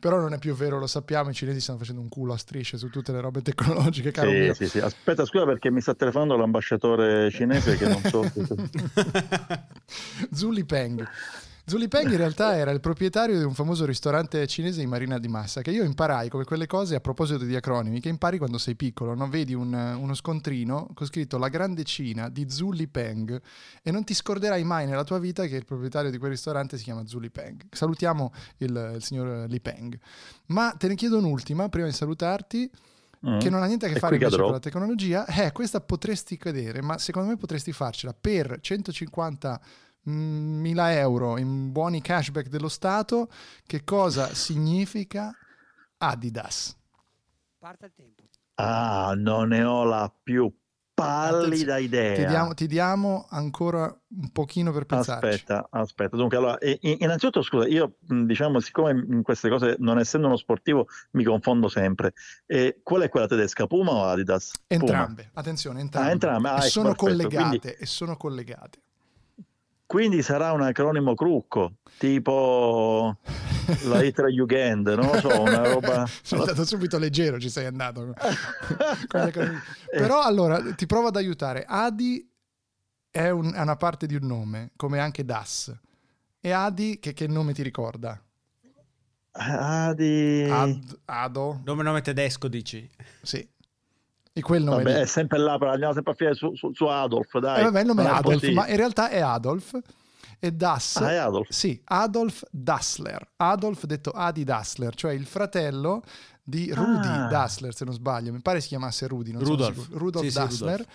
Però 0.00 0.18
non 0.18 0.32
è 0.32 0.38
più 0.38 0.54
vero, 0.54 0.80
lo 0.80 0.88
sappiamo, 0.88 1.30
i 1.30 1.34
cinesi 1.34 1.60
stanno 1.60 1.78
facendo 1.78 2.00
un 2.00 2.08
culo 2.08 2.32
a 2.32 2.36
strisce 2.36 2.76
su 2.76 2.90
tutte 2.90 3.12
le 3.12 3.20
robe 3.20 3.42
tecnologiche, 3.42 4.10
caro 4.10 4.30
sì, 4.30 4.36
mio. 4.36 4.54
Sì, 4.54 4.68
sì. 4.68 4.78
Aspetta, 4.80 5.24
scusa 5.24 5.44
perché 5.44 5.70
mi 5.70 5.80
sta 5.80 5.94
telefonando 5.94 6.36
l'ambasciatore 6.36 7.30
cinese 7.30 7.76
che 7.76 7.86
non 7.86 8.02
so... 8.02 8.28
Zuli 10.50 10.64
Peng. 10.64 11.08
Zuli 11.64 11.86
Peng 11.86 12.10
in 12.10 12.16
realtà 12.16 12.56
era 12.56 12.72
il 12.72 12.80
proprietario 12.80 13.38
di 13.38 13.44
un 13.44 13.54
famoso 13.54 13.86
ristorante 13.86 14.44
cinese 14.48 14.82
in 14.82 14.88
Marina 14.88 15.20
di 15.20 15.28
Massa, 15.28 15.60
che 15.62 15.70
io 15.70 15.84
imparai 15.84 16.28
come 16.28 16.42
quelle 16.42 16.66
cose 16.66 16.96
a 16.96 17.00
proposito 17.00 17.44
di 17.44 17.54
acronimi, 17.54 18.00
che 18.00 18.08
impari 18.08 18.36
quando 18.36 18.58
sei 18.58 18.74
piccolo, 18.74 19.14
no? 19.14 19.28
vedi 19.28 19.54
un, 19.54 19.72
uno 19.72 20.12
scontrino 20.14 20.88
con 20.92 21.06
scritto 21.06 21.38
La 21.38 21.46
Grande 21.46 21.84
Cina 21.84 22.28
di 22.28 22.50
Zuli 22.50 22.88
Peng 22.88 23.40
e 23.80 23.92
non 23.92 24.02
ti 24.02 24.12
scorderai 24.12 24.64
mai 24.64 24.86
nella 24.86 25.04
tua 25.04 25.20
vita 25.20 25.46
che 25.46 25.54
il 25.54 25.64
proprietario 25.64 26.10
di 26.10 26.18
quel 26.18 26.32
ristorante 26.32 26.76
si 26.76 26.82
chiama 26.82 27.06
Zuli 27.06 27.30
Peng. 27.30 27.62
Salutiamo 27.70 28.32
il, 28.56 28.94
il 28.96 29.04
signor 29.04 29.48
Li 29.48 29.60
Peng. 29.60 29.96
Ma 30.46 30.74
te 30.76 30.88
ne 30.88 30.96
chiedo 30.96 31.18
un'ultima, 31.18 31.68
prima 31.68 31.86
di 31.86 31.92
salutarti. 31.92 32.68
Mm. 33.24 33.38
che 33.38 33.50
non 33.50 33.62
ha 33.62 33.66
niente 33.66 33.84
a 33.84 33.90
che 33.90 33.98
fare 33.98 34.18
con 34.18 34.50
la 34.50 34.58
tecnologia, 34.58 35.26
eh, 35.26 35.52
questa 35.52 35.82
potresti 35.82 36.38
cadere, 36.38 36.80
ma 36.80 36.96
secondo 36.96 37.28
me 37.28 37.36
potresti 37.36 37.70
farcela 37.70 38.14
per 38.18 38.60
150 38.62 39.60
mila 40.10 40.92
euro 40.92 41.38
in 41.38 41.72
buoni 41.72 42.00
cashback 42.00 42.48
dello 42.48 42.68
Stato, 42.68 43.28
che 43.66 43.84
cosa 43.84 44.34
significa 44.34 45.34
Adidas? 45.98 46.76
Parte 47.58 47.86
il 47.86 47.92
tempo. 47.94 48.22
Ah, 48.54 49.14
non 49.16 49.48
ne 49.48 49.62
ho 49.64 49.84
la 49.84 50.12
più 50.22 50.52
pallida 50.94 51.78
idea. 51.78 52.14
Ti 52.14 52.26
diamo, 52.26 52.54
ti 52.54 52.66
diamo, 52.66 53.26
ancora 53.30 53.84
un 53.84 54.30
pochino 54.32 54.70
per 54.70 54.84
pensarci. 54.84 55.26
Aspetta, 55.26 55.68
aspetta. 55.70 56.16
Dunque, 56.16 56.36
allora, 56.36 56.58
innanzitutto, 56.80 57.42
scusa, 57.42 57.66
io 57.66 57.96
diciamo, 58.00 58.60
siccome 58.60 58.90
in 58.90 59.22
queste 59.22 59.48
cose, 59.48 59.76
non 59.78 59.98
essendo 59.98 60.26
uno 60.26 60.36
sportivo, 60.36 60.88
mi 61.12 61.24
confondo 61.24 61.68
sempre. 61.68 62.12
E 62.46 62.80
qual 62.82 63.02
è 63.02 63.08
quella 63.08 63.26
tedesca, 63.26 63.66
Puma 63.66 63.92
o 63.92 64.04
Adidas? 64.04 64.52
Entrambe, 64.66 65.22
Puma. 65.22 65.40
attenzione, 65.40 65.80
entrambe. 65.80 66.08
Ah, 66.08 66.12
entrambe. 66.12 66.48
Ah, 66.48 66.52
e, 66.52 66.56
ecco, 66.58 66.68
sono 66.68 66.94
perfetto. 66.94 67.06
collegate, 67.06 67.58
Quindi, 67.58 67.76
e 67.78 67.86
sono 67.86 68.16
collegate. 68.16 68.82
Quindi 69.90 70.22
sarà 70.22 70.52
un 70.52 70.62
acronimo 70.62 71.16
crucco, 71.16 71.78
tipo 71.98 73.18
la 73.86 74.04
Itra 74.04 74.28
Jugend, 74.28 74.86
non 74.86 75.10
lo 75.10 75.18
so, 75.18 75.40
una 75.40 75.66
roba... 75.66 76.06
Sei 76.22 76.38
andato 76.38 76.64
subito 76.64 76.96
leggero, 76.96 77.40
ci 77.40 77.50
sei 77.50 77.66
andato. 77.66 78.14
Però 79.90 80.22
allora, 80.22 80.62
ti 80.74 80.86
provo 80.86 81.08
ad 81.08 81.16
aiutare. 81.16 81.64
Adi 81.66 82.24
è, 83.10 83.30
un, 83.30 83.52
è, 83.52 83.60
una 83.60 83.74
parte 83.74 84.06
di 84.06 84.14
un 84.14 84.28
nome, 84.28 84.70
come 84.76 85.00
anche 85.00 85.24
Das. 85.24 85.76
E 86.40 86.52
Adi, 86.52 87.00
che, 87.00 87.12
che 87.12 87.26
nome 87.26 87.52
ti 87.52 87.64
ricorda? 87.64 88.22
Adi... 89.32 90.48
Ad, 90.48 91.00
Ado? 91.06 91.62
Nome, 91.64 91.82
nome 91.82 92.00
tedesco, 92.00 92.46
dici? 92.46 92.88
Sì. 93.22 93.44
E 94.40 94.42
quel 94.42 94.62
nome 94.62 94.82
vabbè, 94.82 94.96
lì. 94.96 95.00
è 95.02 95.06
sempre 95.06 95.38
là, 95.38 95.56
però 95.58 95.70
andiamo 95.70 95.92
sempre 95.94 96.12
a 96.12 96.14
finire 96.14 96.34
su, 96.36 96.54
su, 96.54 96.72
su 96.74 96.84
Adolf, 96.86 97.38
dai. 97.38 97.60
Eh, 97.60 97.62
vabbè, 97.64 97.80
il 97.80 97.86
nome 97.86 98.02
è 98.04 98.06
Adolf, 98.08 98.48
ma 98.50 98.66
in 98.68 98.76
realtà 98.76 99.08
è 99.08 99.20
Adolf. 99.20 99.78
E 100.42 100.52
Das... 100.52 100.96
Ah, 100.96 101.10
è 101.12 101.16
Adolf. 101.16 101.48
Sì, 101.50 101.78
Adolf 101.84 102.44
Dassler. 102.50 103.28
Adolf 103.36 103.84
detto 103.84 104.10
Adi 104.10 104.42
Dassler, 104.44 104.94
cioè 104.94 105.12
il 105.12 105.26
fratello 105.26 106.02
di 106.42 106.72
Rudy 106.72 107.06
Ah. 107.08 107.26
Dassler, 107.26 107.74
se 107.74 107.84
non 107.84 107.92
sbaglio. 107.94 108.32
Mi 108.32 108.40
pare 108.40 108.60
si 108.62 108.68
chiamasse 108.68 109.06
Rudy, 109.06 109.32
non 109.32 109.44
Rudolf. 109.44 109.78
sicuro. 109.78 109.98
Rudolf 109.98 110.24
Sì, 110.24 110.30
sì, 110.30 110.38
Dassler. 110.38 110.70
Rudolf. 110.78 110.88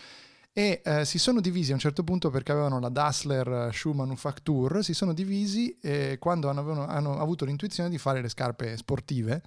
E 0.57 0.81
eh, 0.83 1.05
si 1.05 1.19
sono 1.19 1.41
divisi 1.41 1.71
a 1.71 1.73
un 1.75 1.79
certo 1.81 2.03
punto 2.03 2.29
perché 2.29 2.53
avevano 2.53 2.79
la 2.79 2.89
Dassler 2.89 3.69
Shoe 3.73 3.93
Manufacture, 3.93 4.81
si 4.83 4.93
sono 4.93 5.13
divisi 5.13 5.77
eh, 5.81 6.15
quando 6.17 6.49
hanno, 6.49 6.61
avevano- 6.61 6.87
hanno 6.87 7.19
avuto 7.19 7.43
l'intuizione 7.45 7.89
di 7.89 7.97
fare 7.97 8.21
le 8.21 8.29
scarpe 8.29 8.75
sportive 8.77 9.41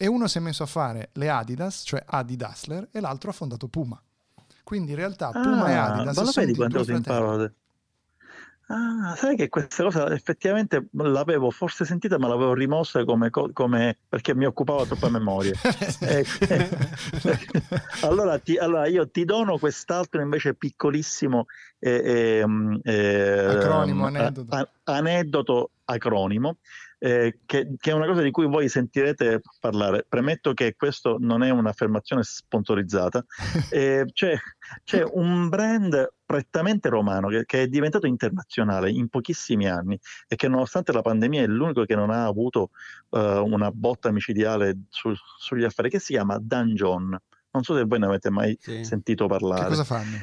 e 0.00 0.06
uno 0.06 0.28
si 0.28 0.38
è 0.38 0.40
messo 0.40 0.62
a 0.62 0.66
fare 0.66 1.10
le 1.14 1.28
Adidas, 1.28 1.82
cioè 1.84 2.02
Adi 2.06 2.36
Dassler, 2.36 2.88
e 2.92 3.00
l'altro 3.00 3.30
ha 3.30 3.32
fondato 3.32 3.66
Puma. 3.66 4.00
Quindi 4.62 4.92
in 4.92 4.96
realtà 4.96 5.30
Puma 5.32 5.68
e 5.70 5.74
Ah, 5.74 5.92
Adidas 5.94 6.16
ma 6.16 6.22
lo 6.22 6.30
sono 6.30 6.46
vedi 6.46 6.52
di 6.52 6.58
quante 6.58 6.76
due 6.76 6.86
cose 6.86 6.92
imparo? 6.92 7.52
Ah, 8.70 9.14
sai 9.16 9.34
che 9.34 9.48
questa 9.48 9.82
cosa 9.82 10.12
effettivamente 10.12 10.88
l'avevo 10.92 11.50
forse 11.50 11.84
sentita, 11.86 12.18
ma 12.18 12.28
l'avevo 12.28 12.52
rimossa 12.52 13.02
come, 13.04 13.30
co- 13.30 13.50
come- 13.52 13.96
perché 14.08 14.34
mi 14.34 14.44
occupava 14.44 14.84
troppa 14.84 15.08
memoria. 15.08 15.52
Eh, 16.00 16.24
allora, 18.02 18.38
ti- 18.38 18.56
allora 18.56 18.86
io 18.86 19.08
ti 19.10 19.24
dono 19.24 19.58
quest'altro 19.58 20.20
invece 20.20 20.54
piccolissimo 20.54 21.46
eh, 21.80 22.38
ehm, 22.40 22.80
eh, 22.84 23.44
Acronimo, 23.46 24.06
aneddoto. 24.06 24.54
a- 24.54 24.68
aneddoto 24.84 25.70
acronimo. 25.86 26.58
Eh, 26.98 27.38
che, 27.46 27.74
che 27.76 27.90
è 27.90 27.94
una 27.94 28.06
cosa 28.06 28.22
di 28.22 28.30
cui 28.30 28.46
voi 28.46 28.68
sentirete 28.68 29.40
parlare. 29.60 30.04
Premetto 30.08 30.52
che 30.54 30.74
questo 30.76 31.16
non 31.20 31.42
è 31.42 31.50
un'affermazione 31.50 32.22
sponsorizzata. 32.24 33.24
Eh, 33.70 34.06
c'è, 34.12 34.34
c'è 34.84 35.02
un 35.12 35.48
brand 35.48 36.14
prettamente 36.24 36.88
romano 36.88 37.28
che, 37.28 37.44
che 37.44 37.62
è 37.62 37.66
diventato 37.68 38.06
internazionale 38.06 38.90
in 38.90 39.08
pochissimi 39.08 39.68
anni 39.68 39.98
e 40.26 40.36
che 40.36 40.48
nonostante 40.48 40.92
la 40.92 41.02
pandemia 41.02 41.42
è 41.42 41.46
l'unico 41.46 41.84
che 41.84 41.94
non 41.94 42.10
ha 42.10 42.24
avuto 42.26 42.70
eh, 43.10 43.18
una 43.38 43.70
botta 43.70 44.10
micidiale 44.10 44.76
su- 44.88 45.12
sugli 45.38 45.64
affari, 45.64 45.90
che 45.90 45.98
si 45.98 46.12
chiama 46.14 46.38
Dungeon. 46.40 47.16
Non 47.50 47.62
so 47.62 47.74
se 47.76 47.84
voi 47.84 47.98
ne 47.98 48.06
avete 48.06 48.30
mai 48.30 48.56
Sì. 48.60 48.84
sentito 48.84 49.24
Che 49.26 49.30
parlare. 49.30 49.68
cosa 49.68 49.84
fanno? 49.84 50.18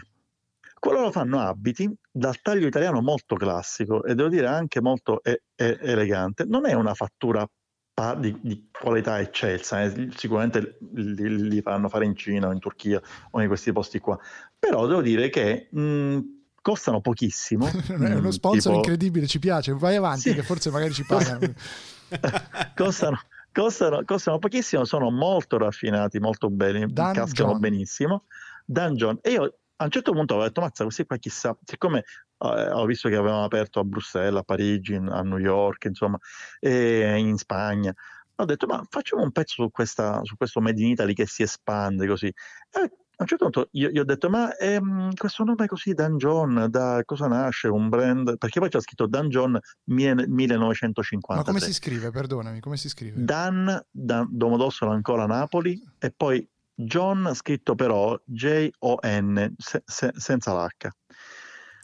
Quello 0.80 1.12
fanno 1.12 1.40
abiti 1.40 1.92
dal 2.12 2.40
taglio 2.42 2.68
italiano 2.68 3.02
molto 3.02 3.36
classico 3.36 4.04
e 4.04 4.14
devo 4.14 4.30
dire 4.30 4.48
anche 4.48 4.82
molto 4.82 5.24
e- 5.24 5.44
e- 5.56 5.80
elegante. 5.82 6.46
Non 6.46 6.66
è 6.68 6.74
una 6.74 6.94
fattura 6.94 7.48
pa- 7.94 8.14
di, 8.16 8.38
di 8.42 8.70
qualità 8.72 9.20
eccelsa, 9.20 9.82
eh, 9.84 10.10
sicuramente 10.16 10.78
li, 10.94 11.50
li 11.50 11.62
fanno 11.62 11.90
fare 11.90 12.06
in 12.06 12.16
Cina 12.16 12.48
o 12.48 12.52
in 12.52 12.60
Turchia 12.60 13.02
o 13.32 13.42
in 13.42 13.48
questi 13.48 13.72
posti 13.72 14.00
qua, 14.00 14.20
però 14.60 14.86
devo 14.86 15.02
dire 15.02 15.30
che 15.30 15.70
mh, 15.72 16.20
costano 16.62 17.02
pochissimo. 17.02 17.66
è 17.88 18.14
uno 18.14 18.32
sponsor 18.32 18.62
tipo- 18.74 18.76
incredibile, 18.76 19.28
ci 19.28 19.40
piace. 19.40 19.74
Vai 19.74 19.96
avanti, 19.96 20.30
Sì. 20.30 20.34
che 20.36 20.44
forse 20.44 20.70
magari 20.70 20.94
ci 20.94 21.06
pagano. 21.06 21.40
costano, 22.76 23.20
costano, 23.52 24.04
costano 24.06 24.38
pochissimo, 24.40 24.84
sono 24.86 25.10
molto 25.10 25.58
raffinati, 25.58 26.20
molto 26.20 26.50
belli, 26.50 26.82
Dungeon. 26.86 27.14
cascano 27.14 27.58
benissimo. 27.58 28.26
Dungeon. 28.66 29.18
E 29.22 29.32
io 29.32 29.58
a 29.78 29.84
un 29.84 29.90
certo 29.90 30.12
punto 30.12 30.34
avevo 30.34 30.48
detto, 30.48 30.62
mazza, 30.62 30.84
questi 30.84 31.06
qua 31.06 31.18
chissà, 31.18 31.58
siccome 31.64 32.00
eh, 32.00 32.70
ho 32.72 32.86
visto 32.86 33.10
che 33.10 33.16
avevano 33.16 33.44
aperto 33.44 33.80
a 33.80 33.84
Bruxelles, 33.84 34.40
a 34.40 34.44
Parigi, 34.44 34.96
a 34.96 35.22
New 35.22 35.38
York, 35.38 35.86
insomma, 35.86 36.18
e 36.60 37.18
in 37.18 37.38
Spagna, 37.38 37.94
ho 38.38 38.46
detto, 38.46 38.68
ma 38.68 38.84
facciamo 38.90 39.24
un 39.24 39.32
pezzo 39.32 39.64
su, 39.64 39.72
questa, 39.72 40.22
su 40.24 40.36
questo 40.36 40.60
Made 40.60 40.82
in 40.82 40.90
Italy 40.90 41.14
che 41.14 41.26
si 41.26 41.44
espande 41.44 42.08
così. 42.08 42.28
E 42.28 42.92
a 43.18 43.24
un 43.24 43.28
certo 43.28 43.46
punto 43.50 43.70
io, 43.72 43.90
io 43.90 44.02
ho 44.02 44.06
detto, 44.06 44.30
ma 44.30 44.56
ehm, 44.58 45.14
questo 45.16 45.46
nome 45.46 45.68
così, 45.68 45.94
Dungeon, 45.94 46.68
da 46.70 47.02
cosa 47.06 47.28
nasce? 47.28 47.70
Un 47.70 47.88
brand? 47.88 48.38
Perché 48.38 48.60
poi 48.60 48.68
c'è 48.68 48.82
scritto 48.82 49.08
Dungeon 49.08 49.58
mille- 49.86 50.28
1953. 50.28 51.36
Ma 51.36 51.44
come 51.44 51.62
si 51.62 51.74
scrive? 51.74 52.12
Perdonami, 52.12 52.60
come 52.60 52.76
si 52.76 52.90
scrive? 52.90 53.24
Dan, 53.24 53.82
Dan 53.90 54.28
Domodossola 54.30 54.92
ancora 54.92 55.26
Napoli 55.26 55.82
e 55.98 56.12
poi 56.12 56.46
John 56.76 57.32
scritto 57.34 57.74
però 57.76 58.20
J-O-N 58.26 59.54
se- 59.58 59.84
se- 59.86 60.12
senza 60.16 60.54
l'H. 60.54 60.88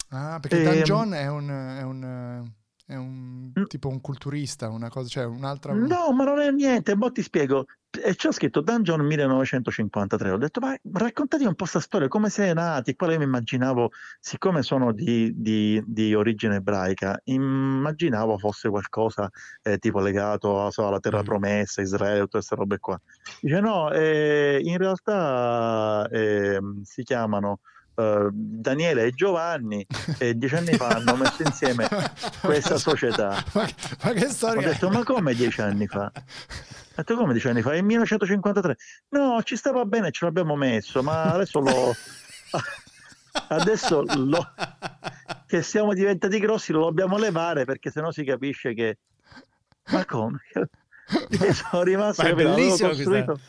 Ah, 0.09 0.39
perché 0.41 0.57
Ehm, 0.57 0.63
Dan 0.63 0.81
John 0.83 1.11
è 1.13 1.27
un, 1.29 1.47
è 1.49 1.81
un, 1.81 2.51
è 2.91 2.95
un 2.97 3.51
Mm. 3.57 3.63
tipo 3.65 3.87
un 3.89 3.99
culturista, 4.01 4.69
una 4.69 4.89
cosa, 4.89 5.07
cioè 5.07 5.25
un'altra... 5.25 5.73
No, 5.73 6.11
ma 6.13 6.23
non 6.23 6.39
è 6.39 6.51
niente, 6.51 6.95
mo 6.95 7.11
ti 7.11 7.21
spiego. 7.21 7.65
E 7.89 8.15
c'è 8.15 8.31
scritto 8.31 8.61
Dungeon 8.61 9.01
1953. 9.01 10.31
Ho 10.31 10.37
detto, 10.37 10.59
ma 10.61 10.73
raccontati 10.93 11.43
un 11.43 11.49
po' 11.49 11.55
questa 11.63 11.79
storia, 11.81 12.07
come 12.07 12.29
sei 12.29 12.53
nati? 12.53 12.95
Poi 12.95 13.11
io 13.11 13.17
mi 13.17 13.25
immaginavo, 13.25 13.91
siccome 14.19 14.61
sono 14.61 14.93
di, 14.93 15.33
di- 15.35 15.81
di 15.85 16.13
origine 16.15 16.55
ebraica, 16.55 17.19
immaginavo 17.25 18.37
fosse 18.37 18.69
qualcosa 18.69 19.29
eh, 19.63 19.77
tipo 19.77 19.99
legato 19.99 20.69
so, 20.71 20.87
alla 20.87 20.99
terra 20.99 21.21
Mm. 21.21 21.25
promessa, 21.25 21.81
Israele, 21.81 22.19
tutte 22.21 22.37
queste 22.37 22.55
robe 22.55 22.79
qua. 22.79 22.99
Dice 23.41 23.59
no, 23.59 23.91
eh, 23.91 24.59
in 24.63 24.77
realtà 24.77 26.07
ehm, 26.09 26.81
si 26.83 27.03
chiamano 27.03 27.59
eh, 27.95 28.29
Daniele 28.31 29.05
e 29.05 29.11
Giovanni 29.11 29.85
e 30.17 30.37
dieci 30.37 30.55
anni 30.55 30.73
fa 30.73 30.87
hanno 30.87 31.15
messo 31.15 31.43
insieme 31.43 31.87
questa 32.41 32.77
società. 32.77 33.43
ma, 33.53 33.67
ma 34.03 34.11
che 34.13 34.25
Ho 34.25 34.29
storia 34.29 34.67
è? 34.67 34.71
detto, 34.71 34.89
ma 34.89 35.03
come 35.03 35.33
dieci 35.33 35.61
anni 35.61 35.87
fa? 35.87 36.11
Ho 36.13 36.93
detto, 36.95 37.15
come 37.15 37.33
dieci 37.33 37.47
anni 37.47 37.61
fa? 37.61 37.73
È 37.73 37.81
1953. 37.81 38.77
No, 39.09 39.41
ci 39.43 39.55
stava 39.55 39.85
bene, 39.85 40.11
ce 40.11 40.25
l'abbiamo 40.25 40.55
messo, 40.55 41.03
ma 41.03 41.23
adesso 41.33 41.59
lo... 41.59 41.95
Adesso 43.47 44.03
lo... 44.03 44.45
che 45.47 45.61
siamo 45.61 45.93
diventati 45.93 46.37
grossi 46.37 46.73
lo 46.73 46.81
dobbiamo 46.81 47.17
levare 47.17 47.63
perché 47.63 47.89
sennò 47.89 48.11
si 48.11 48.25
capisce 48.25 48.73
che... 48.73 48.97
Ma 49.91 50.03
come? 50.03 50.41
Sono 51.53 51.83
rimasto... 51.83 52.23
Ma 52.23 52.27
è 52.27 52.31
capito? 52.31 52.49
Avevo 52.49 52.55
bellissimo 52.55 52.89
costruito, 52.89 53.39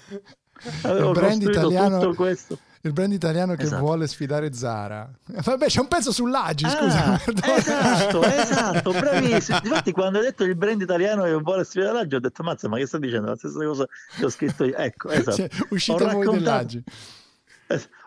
avevo 0.82 1.12
costruito 1.12 1.50
italiano- 1.50 1.99
tutto 1.99 2.14
questo. 2.14 2.58
Il 2.84 2.92
brand 2.92 3.12
italiano 3.12 3.54
che 3.54 3.62
Esatto. 3.62 3.80
vuole 3.80 4.08
sfidare 4.08 4.52
Zara. 4.52 5.08
Vabbè, 5.44 5.66
c'è 5.66 5.80
un 5.80 5.86
pezzo 5.88 6.10
sull'Agi, 6.12 6.68
scusa. 6.68 7.04
Ah, 7.04 7.20
perdona. 7.24 7.56
esatto, 7.56 8.22
esatto, 8.26 8.90
bravissimo. 8.90 9.60
Infatti, 9.62 9.92
quando 9.92 10.18
hai 10.18 10.24
detto 10.24 10.42
il 10.44 10.56
brand 10.56 10.80
italiano 10.80 11.22
che 11.22 11.32
vuole 11.34 11.64
sfidare 11.64 11.92
l'Aggi, 11.92 12.16
ho 12.16 12.20
detto, 12.20 12.42
mazza, 12.42 12.68
ma 12.68 12.76
che 12.78 12.86
sta 12.86 12.98
dicendo? 12.98 13.28
La 13.28 13.36
stessa 13.36 13.64
cosa 13.64 13.86
che 14.18 14.24
ho 14.24 14.28
scritto 14.30 14.64
io. 14.64 14.74
Ecco, 14.76 15.10
esatto. 15.10 15.36
Cioè, 15.36 15.48
uscite 15.70 15.98
voi 16.04 16.06
raccontato- 16.08 16.36
dell'Agi. 16.38 16.84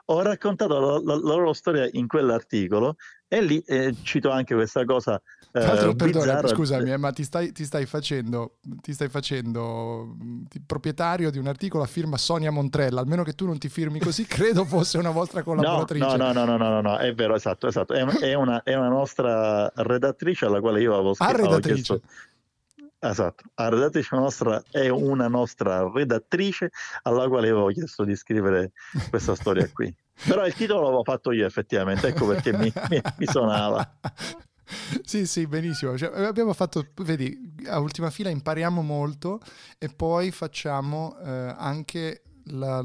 Ho 0.08 0.22
raccontato 0.22 0.78
la, 0.80 1.00
la- 1.02 1.16
la 1.20 1.36
loro 1.36 1.54
storia 1.54 1.88
in 1.94 2.06
quell'articolo 2.08 2.98
e 3.38 3.42
lì 3.42 3.60
eh, 3.68 3.94
cito 4.04 4.30
anche 4.30 4.54
questa 4.56 4.86
cosa 4.86 5.22
eh, 5.52 5.62
perdona, 5.96 5.96
bizzarra. 5.96 6.48
scusami, 6.48 6.92
eh, 6.92 6.98
ma 6.98 7.12
ti 7.12 7.24
stai, 7.24 7.52
ti 7.54 7.64
stai 7.64 7.86
facendo, 7.86 8.58
ti 8.82 8.94
stai 8.94 9.08
facendo 9.10 10.06
mh, 10.20 10.44
ti- 10.50 10.62
proprietario 10.66 11.32
di 11.32 11.38
un 11.38 11.48
articolo 11.48 11.84
a 11.84 11.88
firma 11.88 12.18
Sonia 12.18 12.52
Montrella, 12.52 13.00
almeno 13.00 13.24
che 13.24 13.34
tu 13.34 13.46
non 13.46 13.58
ti 13.58 13.70
firmi 13.70 14.00
così, 14.00 14.26
credo 14.28 14.66
fosse 14.66 14.98
una 14.98 15.12
vostra 15.12 15.44
collaboratrice. 15.44 16.06
no, 16.06 16.16
no, 16.18 16.34
no, 16.34 16.46
no, 16.46 16.58
no, 16.58 16.70
no, 16.70 16.82
no, 16.82 16.98
è 16.98 17.14
vero, 17.14 17.36
esatto, 17.36 17.68
esatto. 17.68 17.94
È, 17.94 18.04
è 18.04 18.34
una, 18.34 18.64
è 18.64 18.74
una 18.76 18.90
nostra 18.90 19.72
redattrice 19.76 20.46
alla 20.46 20.60
quale 20.60 20.82
io 20.82 20.94
avevo 20.94 21.12
Ah, 21.12 21.14
scritto. 21.16 21.32
avevo 21.32 21.48
redattrice. 21.56 21.82
chiesto- 22.00 22.02
Esatto, 23.10 23.44
la 23.56 23.70
redattrice 23.70 24.16
nostra 24.16 24.64
è 24.72 24.90
una 24.90 25.28
nostra 25.28 25.90
redattrice 25.94 26.72
alla 27.04 27.28
quale 27.28 27.50
avevo 27.50 27.68
chiesto 27.68 28.04
di 28.04 28.16
scrivere 28.16 28.72
questa 29.10 29.36
storia 29.36 29.70
qui. 29.72 29.94
Però 30.28 30.46
il 30.46 30.54
titolo 30.54 30.82
l'avevo 30.82 31.04
fatto 31.04 31.32
io 31.32 31.46
effettivamente, 31.46 32.08
ecco 32.08 32.26
perché 32.26 32.52
mi, 32.58 32.72
mi, 32.90 33.02
mi 33.18 33.26
suonava. 33.28 34.00
sì, 35.04 35.28
sì, 35.28 35.46
benissimo. 35.46 35.98
Cioè, 35.98 36.26
abbiamo 36.26 36.54
fatto, 36.54 36.88
vedi, 37.02 37.54
a 37.68 37.80
ultima 37.80 38.10
fila 38.10 38.30
impariamo 38.30 38.82
molto 38.82 39.40
e 39.78 39.90
poi 39.90 40.32
facciamo 40.32 41.18
eh, 41.20 41.54
anche 41.58 42.24
la, 42.46 42.84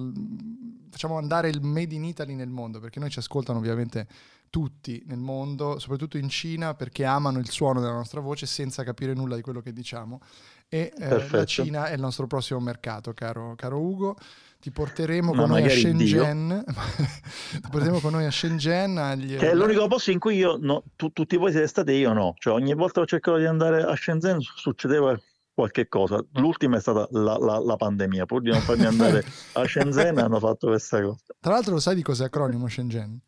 facciamo 0.91 1.17
andare 1.17 1.49
il 1.49 1.63
Made 1.63 1.95
in 1.95 2.05
Italy 2.05 2.35
nel 2.35 2.51
mondo, 2.51 2.81
perché 2.81 3.01
noi 3.01 3.11
ci 3.11 3.19
ascoltano 3.19 3.59
ovviamente 3.59 4.07
tutti 4.51 5.03
nel 5.07 5.19
mondo, 5.19 5.79
soprattutto 5.79 6.19
in 6.19 6.29
Cina, 6.29 6.75
perché 6.75 7.05
amano 7.05 7.39
il 7.39 7.49
suono 7.49 7.81
della 7.81 7.93
nostra 7.93 8.21
voce 8.21 8.47
senza 8.47 8.83
capire 8.83 9.15
nulla 9.15 9.37
di 9.37 9.43
quello 9.43 9.61
che 9.61 9.73
diciamo. 9.73 10.21
E 10.69 10.93
eh, 10.97 11.29
la 11.31 11.45
Cina 11.45 11.87
è 11.87 11.95
il 11.95 12.01
nostro 12.01 12.27
prossimo 12.27 12.61
mercato, 12.61 13.13
caro, 13.15 13.55
caro 13.57 13.81
Ugo. 13.81 14.17
Ti 14.61 14.71
porteremo 14.71 15.33
con 15.33 15.49
noi 15.49 15.65
a 15.65 15.71
Shenzhen. 15.71 16.65
ti 16.67 17.69
porteremo 17.71 17.99
con 17.99 18.13
noi 18.13 18.27
a 18.27 18.31
Shenzhen. 18.31 18.99
Agli... 18.99 19.37
Che 19.37 19.51
è 19.51 19.55
l'unico 19.55 19.89
posto 19.89 20.11
in 20.11 20.19
cui 20.19 20.37
io, 20.37 20.59
no, 20.61 20.85
tu, 20.97 21.11
tutti 21.13 21.37
voi 21.37 21.51
siete 21.51 21.67
stati 21.67 21.93
io 21.93 22.13
no. 22.13 22.35
Cioè, 22.37 22.53
ogni 22.53 22.75
volta 22.75 22.95
che 22.95 23.01
ho 23.01 23.07
cercato 23.07 23.39
di 23.39 23.47
andare 23.47 23.83
a 23.83 23.97
Shenzhen 23.97 24.41
succedeva 24.41 25.19
qualche 25.61 25.89
cosa. 25.89 26.25
L'ultima 26.35 26.77
è 26.77 26.81
stata 26.81 27.07
la, 27.11 27.37
la, 27.39 27.59
la 27.59 27.77
pandemia. 27.77 28.27
Pur 28.27 28.43
di 28.43 28.51
non 28.51 28.61
farmi 28.61 28.85
andare 28.87 29.25
a 29.53 29.67
Shenzhen 29.67 30.19
hanno 30.19 30.39
fatto 30.39 30.69
questa 30.69 31.01
cosa. 31.01 31.19
Tra 31.39 31.53
l'altro 31.53 31.75
lo 31.75 31.81
sai 31.81 31.95
di 31.95 32.03
cos'è 32.03 32.25
acronimo 32.25 32.67
Shenzhen? 32.67 33.21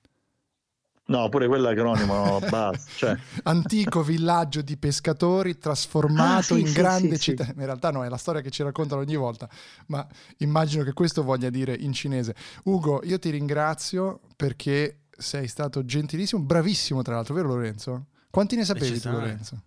No, 1.05 1.29
pure 1.29 1.47
quell'acronimo 1.47 2.15
no, 2.15 2.39
basta. 2.49 2.91
Cioè. 2.97 3.17
Antico 3.43 4.03
villaggio 4.03 4.63
di 4.63 4.77
pescatori 4.77 5.59
trasformato 5.59 6.55
ah, 6.55 6.57
sì, 6.57 6.61
in 6.61 6.67
sì, 6.69 6.73
grande 6.73 7.17
sì, 7.17 7.23
città. 7.23 7.49
In 7.55 7.65
realtà 7.65 7.91
no, 7.91 8.05
è 8.05 8.09
la 8.09 8.17
storia 8.17 8.41
che 8.41 8.51
ci 8.51 8.63
raccontano 8.63 9.03
ogni 9.03 9.17
volta, 9.17 9.49
ma 9.89 10.07
immagino 10.39 10.85
che 10.85 10.93
questo 10.93 11.23
voglia 11.23 11.51
dire 11.51 11.75
in 11.75 11.93
cinese. 11.93 12.35
Ugo, 12.65 13.03
io 13.05 13.19
ti 13.19 13.31
ringrazio 13.31 14.21
perché 14.37 15.01
sei 15.11 15.49
stato 15.49 15.85
gentilissimo, 15.85 16.41
bravissimo 16.41 17.03
tra 17.03 17.17
l'altro, 17.17 17.35
vero 17.35 17.49
Lorenzo? 17.49 18.07
Quanti 18.31 18.57
ne 18.57 18.65
sapevi 18.65 18.99
tu 18.99 19.11
Lorenzo? 19.11 19.63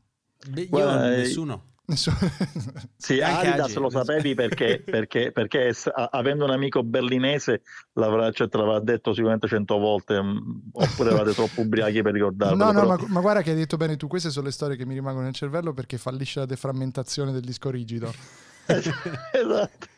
Beh, 0.50 0.62
io 0.62 0.68
Guarda, 0.70 1.10
nessuno. 1.10 1.74
Sì, 1.94 3.22
Anche 3.22 3.48
Adidas 3.48 3.72
Agi, 3.72 3.80
lo 3.80 3.90
sapevi 3.90 4.34
perché, 4.34 4.82
perché, 4.86 5.32
perché 5.32 5.72
avendo 5.94 6.46
un 6.46 6.52
amico 6.52 6.84
berlinese 6.84 7.62
l'avrà, 7.94 8.32
cioè, 8.32 8.50
te 8.50 8.58
l'avrà 8.58 8.80
detto 8.80 9.12
sicuramente 9.14 9.48
cento 9.48 9.78
volte, 9.78 10.22
mm, 10.22 10.38
oppure 10.72 11.10
eravate 11.10 11.34
troppo 11.36 11.62
ubriachi 11.62 12.02
per 12.02 12.14
ricordarlo. 12.14 12.56
No, 12.56 12.72
no, 12.72 12.82
però... 12.82 12.96
ma, 12.96 13.06
ma, 13.08 13.22
guarda 13.22 13.42
che 13.42 13.52
hai 13.52 13.56
detto 13.56 13.78
bene 13.78 13.98
tu, 13.98 14.08
queste 14.08 14.32
sono 14.32 14.46
le 14.46 14.52
storie 14.52 14.76
che 14.76 14.86
mi 14.86 14.96
rimangono 14.96 15.26
nel 15.26 15.36
cervello 15.36 15.74
perché 15.74 15.98
fallisce 15.98 16.40
la 16.40 16.46
deframmentazione 16.46 17.32
del 17.32 17.44
disco 17.44 17.70
rigido. 17.70 18.12
esatto. 18.66 19.94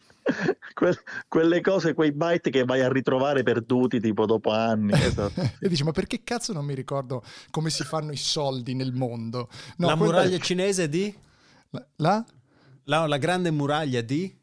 Que- 0.73 0.99
quelle 1.29 1.61
cose, 1.61 1.93
quei 1.93 2.11
byte 2.11 2.49
che 2.49 2.65
vai 2.65 2.81
a 2.81 2.91
ritrovare 2.91 3.43
perduti 3.43 4.01
tipo 4.01 4.25
dopo 4.25 4.51
anni. 4.51 4.91
Esatto. 4.93 5.41
e 5.59 5.69
dici, 5.69 5.83
ma 5.83 5.91
perché 5.91 6.21
cazzo 6.23 6.51
non 6.51 6.65
mi 6.65 6.75
ricordo 6.75 7.23
come 7.49 7.69
si 7.69 7.83
fanno 7.83 8.11
i 8.11 8.17
soldi 8.17 8.73
nel 8.73 8.91
mondo? 8.91 9.47
No, 9.77 9.87
la 9.87 9.95
muraglia 9.95 10.35
è... 10.35 10.39
cinese 10.39 10.89
di? 10.89 11.15
La? 11.97 12.25
La, 12.83 13.05
la 13.05 13.17
grande 13.17 13.51
muraglia 13.51 14.01
di? 14.01 14.35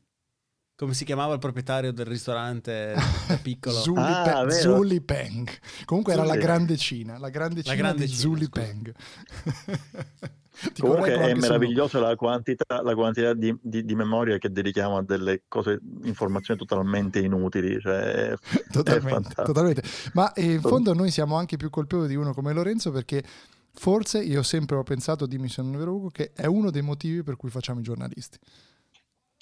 Come 0.76 0.92
si 0.92 1.04
chiamava 1.04 1.34
il 1.34 1.38
proprietario 1.38 1.92
del 1.92 2.06
ristorante 2.06 2.94
da 3.28 3.36
piccolo? 3.42 3.76
Zuli, 3.76 4.00
ah, 4.00 4.44
Pe- 4.44 4.52
Zuli 4.52 5.00
Peng. 5.00 5.48
Comunque 5.84 6.14
Zuli. 6.14 6.26
era 6.26 6.34
la 6.34 6.40
grande 6.40 6.76
Cina, 6.76 7.16
la 7.18 7.30
grande 7.30 7.62
Cina 7.62 7.74
la 7.74 7.80
grande 7.80 8.04
di 8.04 8.10
Cina, 8.10 8.20
Zuli 8.20 8.44
scusa. 8.46 8.60
Peng. 8.60 8.94
Comunque 10.78 11.14
è 11.14 11.34
meravigliosa 11.34 11.98
la 11.98 12.14
quantità, 12.14 12.80
la 12.82 12.94
quantità 12.94 13.34
di, 13.34 13.54
di, 13.60 13.84
di, 13.84 13.94
memoria 13.94 14.38
che 14.38 14.50
dedichiamo 14.50 14.98
a 14.98 15.02
delle 15.02 15.42
cose, 15.48 15.80
informazioni 16.04 16.58
totalmente 16.58 17.18
inutili. 17.18 17.80
Cioè, 17.80 18.34
totalmente, 18.70 19.34
totalmente. 19.42 19.82
Ma 20.12 20.32
eh, 20.32 20.52
in 20.52 20.60
fondo 20.60 20.94
noi 20.94 21.10
siamo 21.10 21.36
anche 21.36 21.56
più 21.56 21.70
colpevoli 21.70 22.08
di 22.08 22.14
uno 22.14 22.32
come 22.32 22.52
Lorenzo 22.52 22.92
perché 22.92 23.22
Forse 23.74 24.22
io 24.22 24.42
sempre 24.42 24.76
ho 24.76 24.82
pensato, 24.82 25.26
dimmi 25.26 25.48
se 25.48 25.60
non 25.60 25.74
è 25.74 25.78
vero 25.78 26.08
che 26.12 26.32
è 26.32 26.46
uno 26.46 26.70
dei 26.70 26.82
motivi 26.82 27.22
per 27.22 27.36
cui 27.36 27.50
facciamo 27.50 27.80
i 27.80 27.82
giornalisti. 27.82 28.38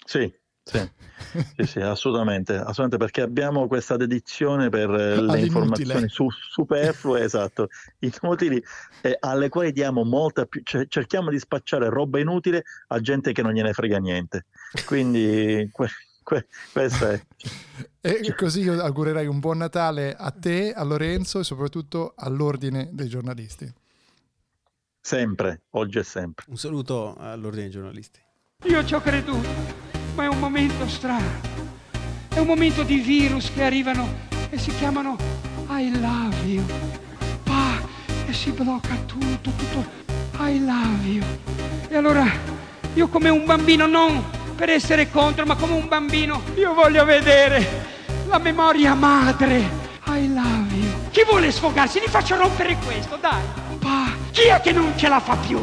Sì, 0.05 0.33
sì, 0.65 0.79
sì, 1.57 1.67
sì 1.67 1.81
assolutamente, 1.81 2.55
assolutamente, 2.55 2.97
perché 2.97 3.21
abbiamo 3.21 3.67
questa 3.67 3.97
dedizione 3.97 4.69
per 4.69 4.91
eh, 4.91 5.21
le 5.21 5.41
informazioni 5.41 6.09
su, 6.09 6.29
superflue, 6.31 7.23
esatto, 7.25 7.69
inutili, 7.99 8.62
eh, 9.03 9.17
alle 9.21 9.49
quali 9.49 9.73
diamo 9.73 10.05
molta 10.05 10.47
più, 10.47 10.62
cioè, 10.65 10.87
cerchiamo 10.87 11.30
di 11.30 11.39
spacciare 11.39 11.89
roba 11.89 12.21
inutile 12.21 12.63
a 12.89 13.00
gente 13.00 13.33
che 13.33 13.43
non 13.43 13.52
gliene 13.52 13.73
frega 13.73 13.99
niente. 13.99 14.47
Quindi 14.87 15.69
que, 15.73 15.89
que, 16.23 16.47
questo 16.73 17.11
è... 17.11 17.21
E 18.00 18.35
così 18.35 18.61
io 18.61 18.80
augurerei 18.80 19.26
un 19.26 19.41
buon 19.41 19.59
Natale 19.59 20.15
a 20.15 20.30
te, 20.30 20.73
a 20.73 20.85
Lorenzo 20.85 21.41
e 21.41 21.45
soprattutto 21.45 22.15
all'ordine 22.17 22.89
dei 22.93 23.09
giornalisti. 23.09 23.80
Sempre, 25.13 25.65
oggi 25.73 25.99
e 25.99 26.05
sempre. 26.05 26.47
Un 26.49 26.57
saluto 26.57 27.15
all'ordine 27.19 27.65
dei 27.65 27.71
giornalisti. 27.71 28.19
Io 28.63 28.83
ci 28.83 28.95
ho 28.95 29.01
creduto, 29.03 29.47
ma 30.15 30.25
è 30.25 30.27
un 30.27 30.39
momento 30.39 30.89
strano. 30.89 31.29
È 32.31 32.39
un 32.39 32.47
momento 32.47 32.83
di 32.83 32.97
virus 32.97 33.53
che 33.53 33.63
arrivano 33.63 34.09
e 34.49 34.57
si 34.57 34.75
chiamano 34.77 35.19
I 35.69 36.01
love 36.01 36.47
you. 36.47 36.65
Pa, 37.43 37.79
e 38.27 38.33
si 38.33 38.53
blocca 38.53 38.97
tutto, 39.05 39.51
tutto. 39.51 39.85
I 40.39 40.65
love 40.65 41.07
you. 41.07 41.23
E 41.89 41.95
allora 41.95 42.25
io 42.95 43.07
come 43.09 43.29
un 43.29 43.45
bambino, 43.45 43.87
non 43.87 44.25
per 44.57 44.71
essere 44.71 45.11
contro, 45.11 45.45
ma 45.45 45.57
come 45.57 45.75
un 45.75 45.89
bambino, 45.89 46.41
io 46.55 46.73
voglio 46.73 47.05
vedere 47.05 47.67
la 48.29 48.39
memoria 48.39 48.95
madre. 48.95 49.59
I 50.07 50.33
love 50.33 50.75
you. 50.75 51.11
Chi 51.11 51.23
vuole 51.29 51.53
sfogarsi? 51.53 52.01
Gli 52.01 52.09
faccio 52.09 52.35
rompere 52.35 52.79
questo, 52.83 53.17
dai. 53.17 53.62
Chi 54.32 54.49
è 54.49 54.60
che 54.62 54.73
non 54.73 54.95
ce 54.97 55.08
la 55.08 55.21
fa 55.21 55.36
più? 55.36 55.58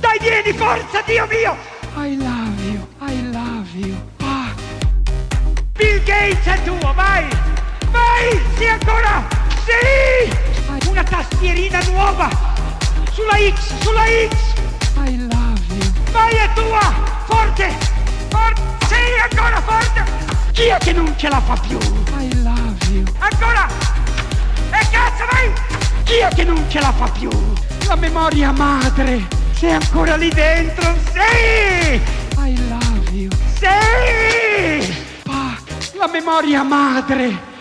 Dai, 0.00 0.18
vieni, 0.18 0.56
forza, 0.56 1.02
Dio 1.04 1.26
mio! 1.26 1.54
I 1.96 2.16
love 2.16 2.62
you, 2.62 2.88
I 3.00 3.30
love 3.30 3.68
you. 3.74 3.94
Pa. 4.16 4.54
Bill 5.74 6.02
Gates 6.04 6.46
è 6.46 6.62
tuo, 6.62 6.94
vai! 6.94 7.28
Vai! 7.90 8.40
Sì, 8.56 8.66
ancora! 8.66 9.28
Sì! 9.62 10.88
Una 10.88 11.02
tastierina 11.02 11.80
nuova! 11.90 12.30
Sulla 13.12 13.36
X, 13.36 13.74
sulla 13.82 14.04
X! 14.04 14.54
I 15.04 15.18
love 15.30 15.60
you. 15.68 15.92
Vai, 16.10 16.34
è 16.34 16.50
tua! 16.54 16.80
Forte! 17.26 17.76
Forte! 18.30 18.62
Sì, 18.86 18.94
ancora 19.30 19.60
forte! 19.60 20.04
Chi 20.52 20.62
è 20.68 20.78
che 20.78 20.92
non 20.94 21.12
ce 21.18 21.28
la 21.28 21.40
fa 21.42 21.54
più? 21.60 21.78
I 22.16 22.42
love 22.42 22.86
you. 22.90 23.04
Ancora! 23.18 23.68
E 24.70 24.88
cazzo, 24.90 25.26
vai! 25.30 25.52
Chi 26.04 26.14
è 26.14 26.28
che 26.34 26.44
non 26.44 26.64
ce 26.70 26.80
la 26.80 26.92
fa 26.92 27.06
più? 27.10 27.28
La 27.88 27.96
memoria 27.96 28.52
madre! 28.52 29.26
Sei 29.52 29.72
ancora 29.72 30.16
lì 30.16 30.28
dentro? 30.28 30.94
Sì! 31.10 31.98
I 32.36 32.68
love 32.68 33.10
you! 33.12 33.30
Sì! 33.54 34.92
Pa, 35.22 35.56
la 35.94 36.06
memoria 36.06 36.62
madre! 36.64 37.57